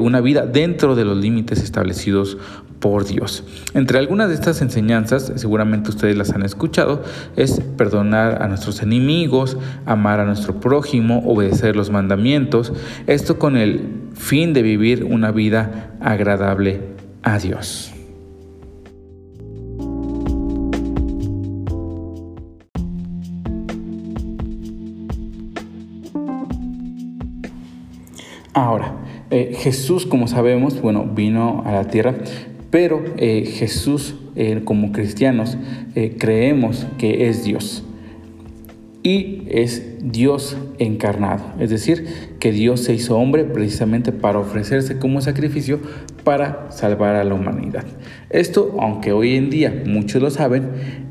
una 0.01 0.21
vida 0.21 0.45
dentro 0.45 0.95
de 0.95 1.03
los 1.05 1.17
límites 1.17 1.61
establecidos 1.61 2.37
por 2.85 3.03
Dios. 3.03 3.43
Entre 3.73 3.97
algunas 3.97 4.29
de 4.29 4.35
estas 4.35 4.61
enseñanzas, 4.61 5.33
seguramente 5.37 5.89
ustedes 5.89 6.15
las 6.15 6.29
han 6.33 6.43
escuchado, 6.43 7.01
es 7.35 7.59
perdonar 7.59 8.43
a 8.43 8.47
nuestros 8.47 8.83
enemigos, 8.83 9.57
amar 9.87 10.19
a 10.19 10.25
nuestro 10.25 10.59
prójimo, 10.59 11.23
obedecer 11.25 11.75
los 11.75 11.89
mandamientos, 11.89 12.73
esto 13.07 13.39
con 13.39 13.57
el 13.57 13.89
fin 14.13 14.53
de 14.53 14.61
vivir 14.61 15.03
una 15.03 15.31
vida 15.31 15.95
agradable 15.99 16.79
a 17.23 17.39
Dios. 17.39 17.91
Ahora, 28.53 28.95
eh, 29.31 29.55
Jesús, 29.57 30.05
como 30.05 30.27
sabemos, 30.27 30.79
bueno, 30.79 31.03
vino 31.03 31.63
a 31.65 31.71
la 31.71 31.87
tierra, 31.87 32.13
pero 32.75 33.05
eh, 33.15 33.45
Jesús, 33.45 34.15
eh, 34.35 34.59
como 34.65 34.91
cristianos, 34.91 35.57
creemos 36.17 36.85
que 36.97 37.29
es 37.29 37.45
Dios. 37.45 37.85
Y 39.01 39.43
es 39.47 39.95
Dios 40.01 40.57
encarnado, 40.77 41.53
es 41.57 41.69
decir, 41.69 42.05
que 42.41 42.51
Dios 42.51 42.81
se 42.81 42.93
hizo 42.93 43.17
hombre 43.17 43.45
precisamente 43.45 44.11
para 44.11 44.39
ofrecerse 44.39 44.99
como 44.99 45.21
sacrificio 45.21 45.79
para 46.25 46.69
salvar 46.69 47.15
a 47.15 47.23
la 47.23 47.35
humanidad. 47.35 47.85
Esto, 48.29 48.75
aunque 48.81 49.13
hoy 49.13 49.37
en 49.37 49.49
día 49.49 49.83
muchos 49.85 50.21
lo 50.21 50.29
saben, 50.29 50.67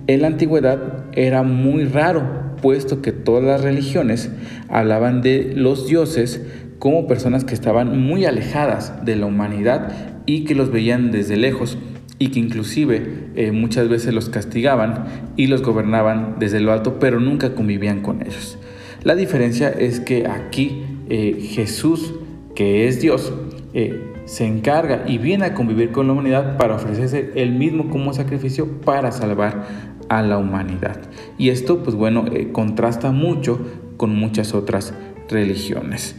en 0.07 0.21
la 0.21 0.27
antigüedad 0.27 1.07
era 1.15 1.45
muy 1.45 1.87
raro, 1.87 2.57
puesto 2.61 3.01
que 3.01 3.13
todas 3.13 3.43
las 3.43 3.63
religiones 3.63 4.31
hablaban 4.69 5.23
de 5.23 5.55
los 5.57 5.87
dioses 5.89 6.43
como 6.79 7.07
personas 7.07 7.43
que 7.47 7.55
estaban 7.55 7.99
muy 7.99 8.27
alejadas 8.27 9.07
de 9.07 9.17
la 9.17 9.25
humanidad 9.25 10.14
y 10.27 10.45
que 10.45 10.55
los 10.55 10.71
veían 10.71 11.11
desde 11.11 11.37
lejos 11.37 11.79
y 12.19 12.29
que 12.29 12.39
inclusive 12.39 13.31
eh, 13.35 13.53
muchas 13.53 13.89
veces 13.89 14.15
los 14.15 14.29
castigaban 14.29 15.05
y 15.37 15.47
los 15.49 15.63
gobernaban 15.63 16.37
desde 16.39 16.61
lo 16.61 16.73
alto, 16.73 16.99
pero 16.99 17.21
nunca 17.21 17.55
convivían 17.55 18.03
con 18.03 18.23
ellos. 18.23 18.59
La 19.03 19.15
diferencia 19.15 19.69
es 19.69 20.01
que 20.01 20.27
aquí 20.27 20.83
eh, 21.09 21.49
Jesús, 21.51 22.15
que 22.55 22.89
es 22.89 23.01
Dios, 23.01 23.33
eh, 23.75 24.13
se 24.25 24.47
encarga 24.47 25.05
y 25.07 25.19
viene 25.19 25.47
a 25.47 25.55
convivir 25.55 25.91
con 25.91 26.07
la 26.07 26.15
humanidad 26.15 26.57
para 26.57 26.77
ofrecerse 26.77 27.33
él 27.35 27.53
mismo 27.53 27.91
como 27.91 28.15
sacrificio 28.15 28.81
para 28.81 29.13
salvar 29.13 29.67
a 30.09 30.23
la 30.23 30.39
humanidad. 30.39 30.99
Y 31.37 31.51
esto, 31.51 31.83
pues 31.83 31.97
bueno, 31.97 32.25
contrasta 32.53 33.11
mucho 33.11 33.61
con 33.97 34.15
muchas 34.15 34.55
otras 34.55 34.95
religiones. 35.29 36.17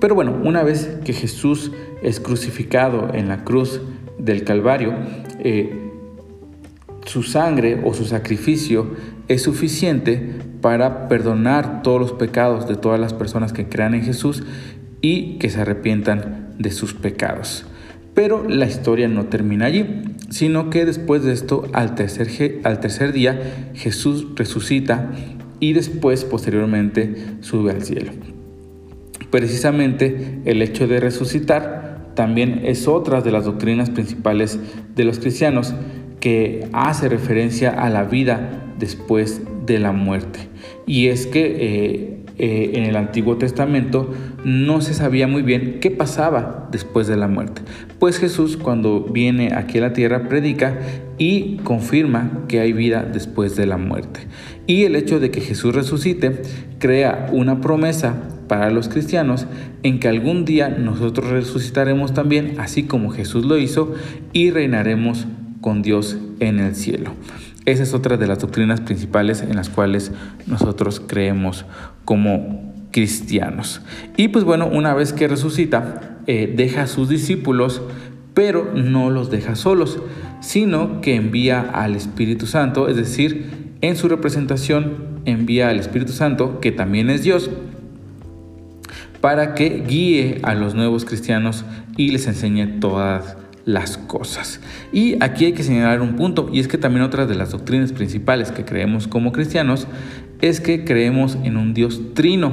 Pero 0.00 0.14
bueno, 0.14 0.38
una 0.42 0.62
vez 0.62 0.98
que 1.04 1.12
Jesús 1.12 1.70
es 2.02 2.20
crucificado 2.20 3.12
en 3.12 3.28
la 3.28 3.44
cruz 3.44 3.80
del 4.18 4.44
Calvario, 4.44 4.94
eh, 5.40 5.90
su 7.04 7.22
sangre 7.22 7.82
o 7.84 7.94
su 7.94 8.04
sacrificio 8.04 8.88
es 9.28 9.42
suficiente 9.42 10.34
para 10.60 11.08
perdonar 11.08 11.82
todos 11.82 12.00
los 12.00 12.12
pecados 12.12 12.66
de 12.66 12.76
todas 12.76 12.98
las 12.98 13.12
personas 13.12 13.52
que 13.52 13.68
crean 13.68 13.94
en 13.94 14.02
Jesús 14.02 14.42
y 15.00 15.38
que 15.38 15.50
se 15.50 15.60
arrepientan 15.60 16.54
de 16.58 16.70
sus 16.70 16.94
pecados. 16.94 17.66
Pero 18.14 18.48
la 18.48 18.66
historia 18.66 19.08
no 19.08 19.26
termina 19.26 19.66
allí, 19.66 20.02
sino 20.30 20.70
que 20.70 20.86
después 20.86 21.22
de 21.22 21.32
esto, 21.32 21.66
al 21.74 21.94
tercer 21.94 23.12
día, 23.12 23.70
Jesús 23.74 24.26
resucita 24.34 25.10
y 25.60 25.74
después, 25.74 26.24
posteriormente, 26.24 27.14
sube 27.40 27.72
al 27.72 27.82
cielo. 27.82 28.12
Precisamente 29.30 30.40
el 30.44 30.62
hecho 30.62 30.86
de 30.86 31.00
resucitar 31.00 32.12
también 32.14 32.62
es 32.64 32.88
otra 32.88 33.20
de 33.20 33.30
las 33.30 33.44
doctrinas 33.44 33.90
principales 33.90 34.58
de 34.94 35.04
los 35.04 35.18
cristianos 35.18 35.74
que 36.20 36.68
hace 36.72 37.08
referencia 37.08 37.70
a 37.70 37.90
la 37.90 38.04
vida 38.04 38.64
después 38.78 39.42
de 39.66 39.78
la 39.78 39.92
muerte. 39.92 40.40
Y 40.86 41.08
es 41.08 41.26
que 41.26 41.44
eh, 41.44 42.16
eh, 42.38 42.72
en 42.74 42.84
el 42.84 42.96
Antiguo 42.96 43.36
Testamento 43.36 44.12
no 44.44 44.80
se 44.80 44.94
sabía 44.94 45.26
muy 45.26 45.42
bien 45.42 45.78
qué 45.80 45.90
pasaba 45.90 46.68
después 46.70 47.06
de 47.06 47.16
la 47.16 47.28
muerte. 47.28 47.62
Pues 47.98 48.18
Jesús 48.18 48.56
cuando 48.56 49.00
viene 49.00 49.54
aquí 49.54 49.78
a 49.78 49.82
la 49.82 49.92
tierra 49.92 50.28
predica 50.28 50.78
y 51.18 51.56
confirma 51.58 52.44
que 52.48 52.60
hay 52.60 52.72
vida 52.72 53.02
después 53.10 53.56
de 53.56 53.66
la 53.66 53.76
muerte. 53.78 54.20
Y 54.66 54.84
el 54.84 54.96
hecho 54.96 55.18
de 55.18 55.30
que 55.30 55.40
Jesús 55.40 55.74
resucite 55.74 56.42
crea 56.78 57.28
una 57.32 57.60
promesa 57.60 58.35
para 58.48 58.70
los 58.70 58.88
cristianos 58.88 59.46
en 59.82 60.00
que 60.00 60.08
algún 60.08 60.44
día 60.44 60.68
nosotros 60.68 61.30
resucitaremos 61.30 62.14
también, 62.14 62.54
así 62.58 62.84
como 62.84 63.10
Jesús 63.10 63.44
lo 63.44 63.58
hizo, 63.58 63.94
y 64.32 64.50
reinaremos 64.50 65.26
con 65.60 65.82
Dios 65.82 66.16
en 66.40 66.60
el 66.60 66.74
cielo. 66.74 67.12
Esa 67.64 67.82
es 67.82 67.94
otra 67.94 68.16
de 68.16 68.26
las 68.26 68.38
doctrinas 68.38 68.80
principales 68.80 69.42
en 69.42 69.56
las 69.56 69.68
cuales 69.68 70.12
nosotros 70.46 71.02
creemos 71.04 71.64
como 72.04 72.74
cristianos. 72.92 73.82
Y 74.16 74.28
pues 74.28 74.44
bueno, 74.44 74.66
una 74.66 74.94
vez 74.94 75.12
que 75.12 75.26
resucita, 75.26 76.20
eh, 76.26 76.52
deja 76.56 76.82
a 76.82 76.86
sus 76.86 77.08
discípulos, 77.08 77.82
pero 78.34 78.72
no 78.74 79.10
los 79.10 79.30
deja 79.30 79.56
solos, 79.56 79.98
sino 80.40 81.00
que 81.00 81.14
envía 81.14 81.60
al 81.60 81.96
Espíritu 81.96 82.46
Santo, 82.46 82.88
es 82.88 82.96
decir, 82.96 83.66
en 83.80 83.96
su 83.96 84.08
representación 84.08 85.20
envía 85.24 85.68
al 85.68 85.78
Espíritu 85.78 86.12
Santo, 86.12 86.60
que 86.60 86.72
también 86.72 87.10
es 87.10 87.22
Dios, 87.22 87.50
para 89.20 89.54
que 89.54 89.82
guíe 89.86 90.40
a 90.42 90.54
los 90.54 90.74
nuevos 90.74 91.04
cristianos 91.04 91.64
y 91.96 92.10
les 92.10 92.26
enseñe 92.26 92.80
todas 92.80 93.36
las 93.64 93.98
cosas. 93.98 94.60
Y 94.92 95.22
aquí 95.22 95.44
hay 95.44 95.52
que 95.52 95.64
señalar 95.64 96.00
un 96.00 96.16
punto, 96.16 96.48
y 96.52 96.60
es 96.60 96.68
que 96.68 96.78
también 96.78 97.04
otra 97.04 97.26
de 97.26 97.34
las 97.34 97.50
doctrinas 97.50 97.92
principales 97.92 98.52
que 98.52 98.64
creemos 98.64 99.08
como 99.08 99.32
cristianos 99.32 99.88
es 100.40 100.60
que 100.60 100.84
creemos 100.84 101.36
en 101.42 101.56
un 101.56 101.74
Dios 101.74 102.00
trino, 102.14 102.52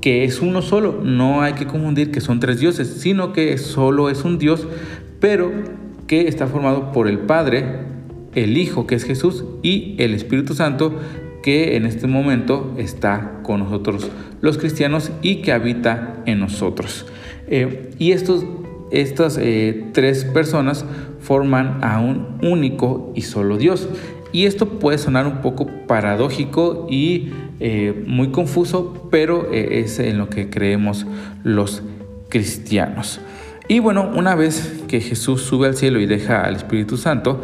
que 0.00 0.24
es 0.24 0.40
uno 0.40 0.60
solo. 0.60 1.00
No 1.02 1.40
hay 1.40 1.54
que 1.54 1.66
confundir 1.66 2.10
que 2.10 2.20
son 2.20 2.40
tres 2.40 2.60
dioses, 2.60 2.88
sino 2.98 3.32
que 3.32 3.56
solo 3.58 4.10
es 4.10 4.24
un 4.24 4.38
Dios, 4.38 4.66
pero 5.20 5.52
que 6.06 6.28
está 6.28 6.46
formado 6.46 6.92
por 6.92 7.08
el 7.08 7.20
Padre, 7.20 7.64
el 8.34 8.58
Hijo, 8.58 8.86
que 8.86 8.96
es 8.96 9.04
Jesús, 9.04 9.44
y 9.62 9.94
el 9.98 10.14
Espíritu 10.14 10.54
Santo, 10.54 10.98
que 11.44 11.76
en 11.76 11.84
este 11.84 12.06
momento 12.06 12.74
está 12.78 13.40
con 13.42 13.60
nosotros 13.60 14.10
los 14.40 14.56
cristianos 14.56 15.12
y 15.20 15.42
que 15.42 15.52
habita 15.52 16.22
en 16.24 16.40
nosotros. 16.40 17.04
Eh, 17.48 17.90
y 17.98 18.12
estos, 18.12 18.46
estas 18.90 19.36
eh, 19.38 19.90
tres 19.92 20.24
personas 20.24 20.86
forman 21.20 21.84
a 21.84 22.00
un 22.00 22.38
único 22.42 23.12
y 23.14 23.20
solo 23.20 23.58
Dios. 23.58 23.90
Y 24.32 24.46
esto 24.46 24.78
puede 24.78 24.96
sonar 24.96 25.26
un 25.26 25.42
poco 25.42 25.66
paradójico 25.86 26.86
y 26.88 27.28
eh, 27.60 28.04
muy 28.06 28.28
confuso, 28.28 29.06
pero 29.10 29.52
es 29.52 29.98
en 29.98 30.16
lo 30.16 30.30
que 30.30 30.48
creemos 30.48 31.04
los 31.42 31.82
cristianos. 32.30 33.20
Y 33.68 33.80
bueno, 33.80 34.10
una 34.16 34.34
vez 34.34 34.82
que 34.88 35.02
Jesús 35.02 35.42
sube 35.42 35.66
al 35.66 35.76
cielo 35.76 36.00
y 36.00 36.06
deja 36.06 36.42
al 36.42 36.56
Espíritu 36.56 36.96
Santo, 36.96 37.42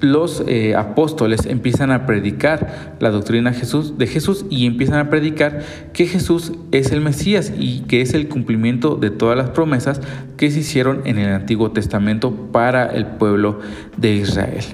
los 0.00 0.44
eh, 0.46 0.74
apóstoles 0.74 1.46
empiezan 1.46 1.90
a 1.90 2.06
predicar 2.06 2.96
la 3.00 3.10
doctrina 3.10 3.52
Jesús, 3.52 3.96
de 3.96 4.06
Jesús 4.06 4.44
y 4.50 4.66
empiezan 4.66 4.98
a 4.98 5.10
predicar 5.10 5.62
que 5.92 6.06
Jesús 6.06 6.52
es 6.72 6.92
el 6.92 7.00
Mesías 7.00 7.52
y 7.56 7.80
que 7.82 8.00
es 8.00 8.14
el 8.14 8.28
cumplimiento 8.28 8.96
de 8.96 9.10
todas 9.10 9.36
las 9.36 9.50
promesas 9.50 10.00
que 10.36 10.50
se 10.50 10.60
hicieron 10.60 11.02
en 11.04 11.18
el 11.18 11.32
Antiguo 11.32 11.70
Testamento 11.70 12.32
para 12.52 12.86
el 12.86 13.06
pueblo 13.06 13.60
de 13.96 14.14
Israel. 14.14 14.64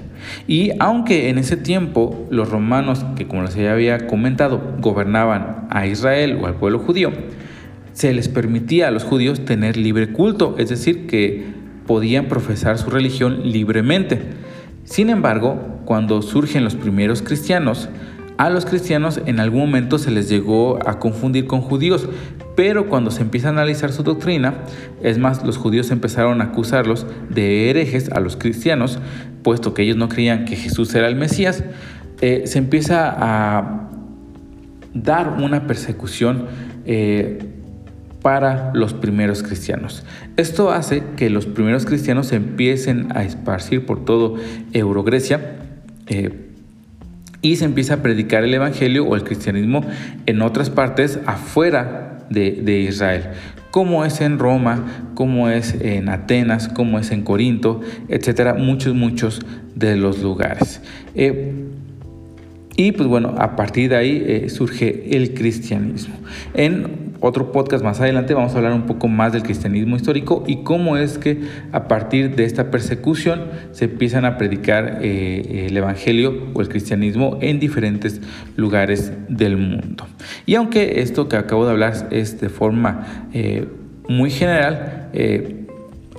Y 0.47 0.71
aunque 0.79 1.29
en 1.29 1.37
ese 1.37 1.57
tiempo 1.57 2.27
los 2.29 2.49
romanos, 2.49 3.05
que 3.15 3.27
como 3.27 3.43
les 3.43 3.57
había 3.57 4.07
comentado, 4.07 4.61
gobernaban 4.79 5.67
a 5.69 5.87
Israel 5.87 6.39
o 6.41 6.47
al 6.47 6.55
pueblo 6.55 6.79
judío, 6.79 7.11
se 7.93 8.13
les 8.13 8.29
permitía 8.29 8.87
a 8.87 8.91
los 8.91 9.03
judíos 9.03 9.45
tener 9.45 9.77
libre 9.77 10.11
culto, 10.11 10.55
es 10.57 10.69
decir, 10.69 11.07
que 11.07 11.45
podían 11.87 12.27
profesar 12.27 12.77
su 12.77 12.89
religión 12.89 13.41
libremente. 13.51 14.19
Sin 14.91 15.09
embargo, 15.09 15.57
cuando 15.85 16.21
surgen 16.21 16.65
los 16.65 16.75
primeros 16.75 17.21
cristianos, 17.21 17.87
a 18.35 18.49
los 18.49 18.65
cristianos 18.65 19.21
en 19.25 19.39
algún 19.39 19.61
momento 19.61 19.97
se 19.97 20.11
les 20.11 20.27
llegó 20.27 20.85
a 20.85 20.99
confundir 20.99 21.47
con 21.47 21.61
judíos, 21.61 22.09
pero 22.57 22.89
cuando 22.89 23.09
se 23.09 23.21
empieza 23.21 23.47
a 23.47 23.51
analizar 23.51 23.93
su 23.93 24.03
doctrina, 24.03 24.65
es 25.01 25.17
más, 25.17 25.45
los 25.45 25.55
judíos 25.55 25.91
empezaron 25.91 26.41
a 26.41 26.45
acusarlos 26.47 27.05
de 27.29 27.69
herejes 27.69 28.09
a 28.11 28.19
los 28.19 28.35
cristianos, 28.35 28.99
puesto 29.43 29.73
que 29.73 29.83
ellos 29.83 29.95
no 29.95 30.09
creían 30.09 30.43
que 30.43 30.57
Jesús 30.57 30.93
era 30.93 31.07
el 31.07 31.15
Mesías, 31.15 31.63
eh, 32.19 32.41
se 32.43 32.57
empieza 32.57 33.15
a 33.17 33.91
dar 34.93 35.37
una 35.41 35.67
persecución 35.67 36.47
eh, 36.85 37.39
para 38.21 38.71
los 38.73 38.93
primeros 38.93 39.43
cristianos. 39.43 40.03
Esto 40.37 40.71
hace 40.71 41.03
que 41.17 41.29
los 41.29 41.45
primeros 41.45 41.85
cristianos 41.85 42.31
empiecen 42.31 43.07
a 43.15 43.23
esparcir 43.23 43.85
por 43.85 44.05
todo 44.05 44.35
Eurogrecia 44.73 45.57
eh, 46.07 46.47
y 47.41 47.55
se 47.55 47.65
empieza 47.65 47.95
a 47.95 47.97
predicar 47.97 48.43
el 48.43 48.53
Evangelio 48.53 49.05
o 49.05 49.15
el 49.15 49.23
cristianismo 49.23 49.81
en 50.25 50.41
otras 50.41 50.69
partes 50.69 51.19
afuera 51.25 52.19
de, 52.29 52.79
Israel, 52.87 53.23
como 53.71 54.05
es 54.05 54.21
en 54.21 54.39
Roma, 54.39 55.09
como 55.15 55.49
es 55.49 55.75
en 55.81 56.07
Atenas, 56.07 56.69
como 56.69 56.97
es 56.97 57.11
en 57.11 57.23
Corinto, 57.23 57.81
etcétera, 58.07 58.53
muchos, 58.53 58.93
muchos 58.93 59.41
de 59.75 59.97
los 59.97 60.21
lugares. 60.21 60.81
Eh, 61.13 61.53
y 62.77 62.93
pues 62.93 63.09
bueno, 63.09 63.35
a 63.37 63.55
partir 63.55 63.89
de 63.89 63.97
ahí 63.97 64.23
eh, 64.25 64.49
surge 64.49 65.17
el 65.17 65.33
cristianismo. 65.33 66.15
En 66.53 67.10
otro 67.21 67.51
podcast 67.51 67.83
más 67.83 68.01
adelante 68.01 68.33
vamos 68.33 68.53
a 68.53 68.57
hablar 68.57 68.73
un 68.73 68.87
poco 68.87 69.07
más 69.07 69.31
del 69.31 69.43
cristianismo 69.43 69.95
histórico 69.95 70.43
y 70.47 70.63
cómo 70.63 70.97
es 70.97 71.19
que 71.19 71.41
a 71.71 71.87
partir 71.87 72.35
de 72.35 72.45
esta 72.45 72.71
persecución 72.71 73.45
se 73.71 73.85
empiezan 73.85 74.25
a 74.25 74.37
predicar 74.37 74.99
eh, 75.01 75.67
el 75.67 75.77
evangelio 75.77 76.49
o 76.53 76.61
el 76.61 76.67
cristianismo 76.67 77.37
en 77.41 77.59
diferentes 77.59 78.21
lugares 78.55 79.13
del 79.29 79.55
mundo. 79.55 80.07
Y 80.47 80.55
aunque 80.55 81.01
esto 81.01 81.29
que 81.29 81.35
acabo 81.35 81.65
de 81.65 81.71
hablar 81.71 82.07
es 82.09 82.41
de 82.41 82.49
forma 82.49 83.27
eh, 83.33 83.67
muy 84.09 84.31
general, 84.31 85.09
eh, 85.13 85.60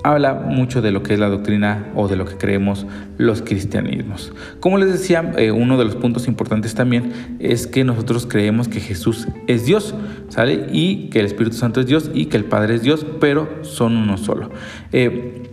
habla 0.03 0.33
mucho 0.33 0.81
de 0.81 0.91
lo 0.91 1.01
que 1.01 1.13
es 1.13 1.19
la 1.19 1.29
doctrina 1.29 1.91
o 1.95 2.07
de 2.07 2.15
lo 2.15 2.25
que 2.25 2.35
creemos 2.35 2.85
los 3.17 3.41
cristianismos. 3.41 4.33
Como 4.59 4.77
les 4.77 4.91
decía, 4.91 5.31
eh, 5.37 5.51
uno 5.51 5.77
de 5.77 5.85
los 5.85 5.95
puntos 5.95 6.27
importantes 6.27 6.75
también 6.75 7.37
es 7.39 7.67
que 7.67 7.83
nosotros 7.83 8.27
creemos 8.27 8.67
que 8.67 8.81
Jesús 8.81 9.27
es 9.47 9.65
Dios, 9.65 9.95
¿sale? 10.29 10.67
Y 10.71 11.09
que 11.09 11.21
el 11.21 11.25
Espíritu 11.25 11.55
Santo 11.55 11.79
es 11.79 11.87
Dios 11.87 12.11
y 12.13 12.25
que 12.25 12.37
el 12.37 12.45
Padre 12.45 12.75
es 12.75 12.83
Dios, 12.83 13.05
pero 13.19 13.63
son 13.63 13.95
uno 13.95 14.17
solo. 14.17 14.51
Eh, 14.91 15.49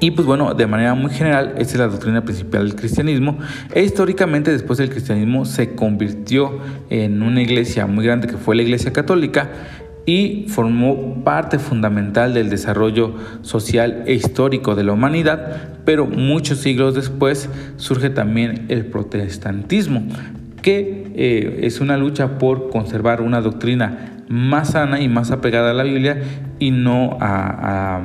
y 0.00 0.10
pues 0.10 0.26
bueno, 0.26 0.52
de 0.52 0.66
manera 0.66 0.94
muy 0.94 1.10
general, 1.10 1.54
esta 1.56 1.74
es 1.74 1.78
la 1.78 1.88
doctrina 1.88 2.24
principal 2.24 2.66
del 2.66 2.76
cristianismo. 2.76 3.38
E 3.74 3.84
históricamente 3.84 4.50
después 4.50 4.78
el 4.80 4.90
cristianismo 4.90 5.44
se 5.44 5.74
convirtió 5.74 6.58
en 6.90 7.22
una 7.22 7.40
iglesia 7.40 7.86
muy 7.86 8.04
grande 8.04 8.26
que 8.26 8.36
fue 8.36 8.56
la 8.56 8.62
iglesia 8.62 8.92
católica 8.92 9.50
y 10.06 10.46
formó 10.48 11.22
parte 11.24 11.58
fundamental 11.58 12.34
del 12.34 12.50
desarrollo 12.50 13.14
social 13.42 14.04
e 14.06 14.14
histórico 14.14 14.74
de 14.74 14.84
la 14.84 14.92
humanidad, 14.92 15.78
pero 15.84 16.06
muchos 16.06 16.58
siglos 16.58 16.94
después 16.94 17.48
surge 17.76 18.10
también 18.10 18.66
el 18.68 18.86
protestantismo, 18.86 20.02
que 20.62 21.12
eh, 21.14 21.60
es 21.62 21.80
una 21.80 21.96
lucha 21.96 22.38
por 22.38 22.70
conservar 22.70 23.20
una 23.20 23.40
doctrina 23.40 24.24
más 24.28 24.70
sana 24.70 25.00
y 25.00 25.08
más 25.08 25.30
apegada 25.30 25.70
a 25.70 25.74
la 25.74 25.84
Biblia 25.84 26.22
y 26.58 26.70
no 26.70 27.16
a, 27.20 28.00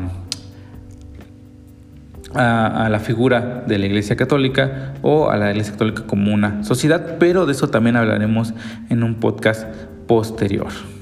a 2.33 2.89
la 2.89 2.99
figura 2.99 3.63
de 3.67 3.79
la 3.79 3.85
Iglesia 3.87 4.15
Católica 4.15 4.93
o 5.01 5.29
a 5.29 5.37
la 5.37 5.51
Iglesia 5.51 5.73
Católica 5.73 6.03
como 6.05 6.33
una 6.33 6.63
sociedad, 6.63 7.17
pero 7.19 7.45
de 7.45 7.53
eso 7.53 7.69
también 7.69 7.95
hablaremos 7.95 8.53
en 8.89 9.03
un 9.03 9.15
podcast 9.15 9.67
posterior. 10.07 10.98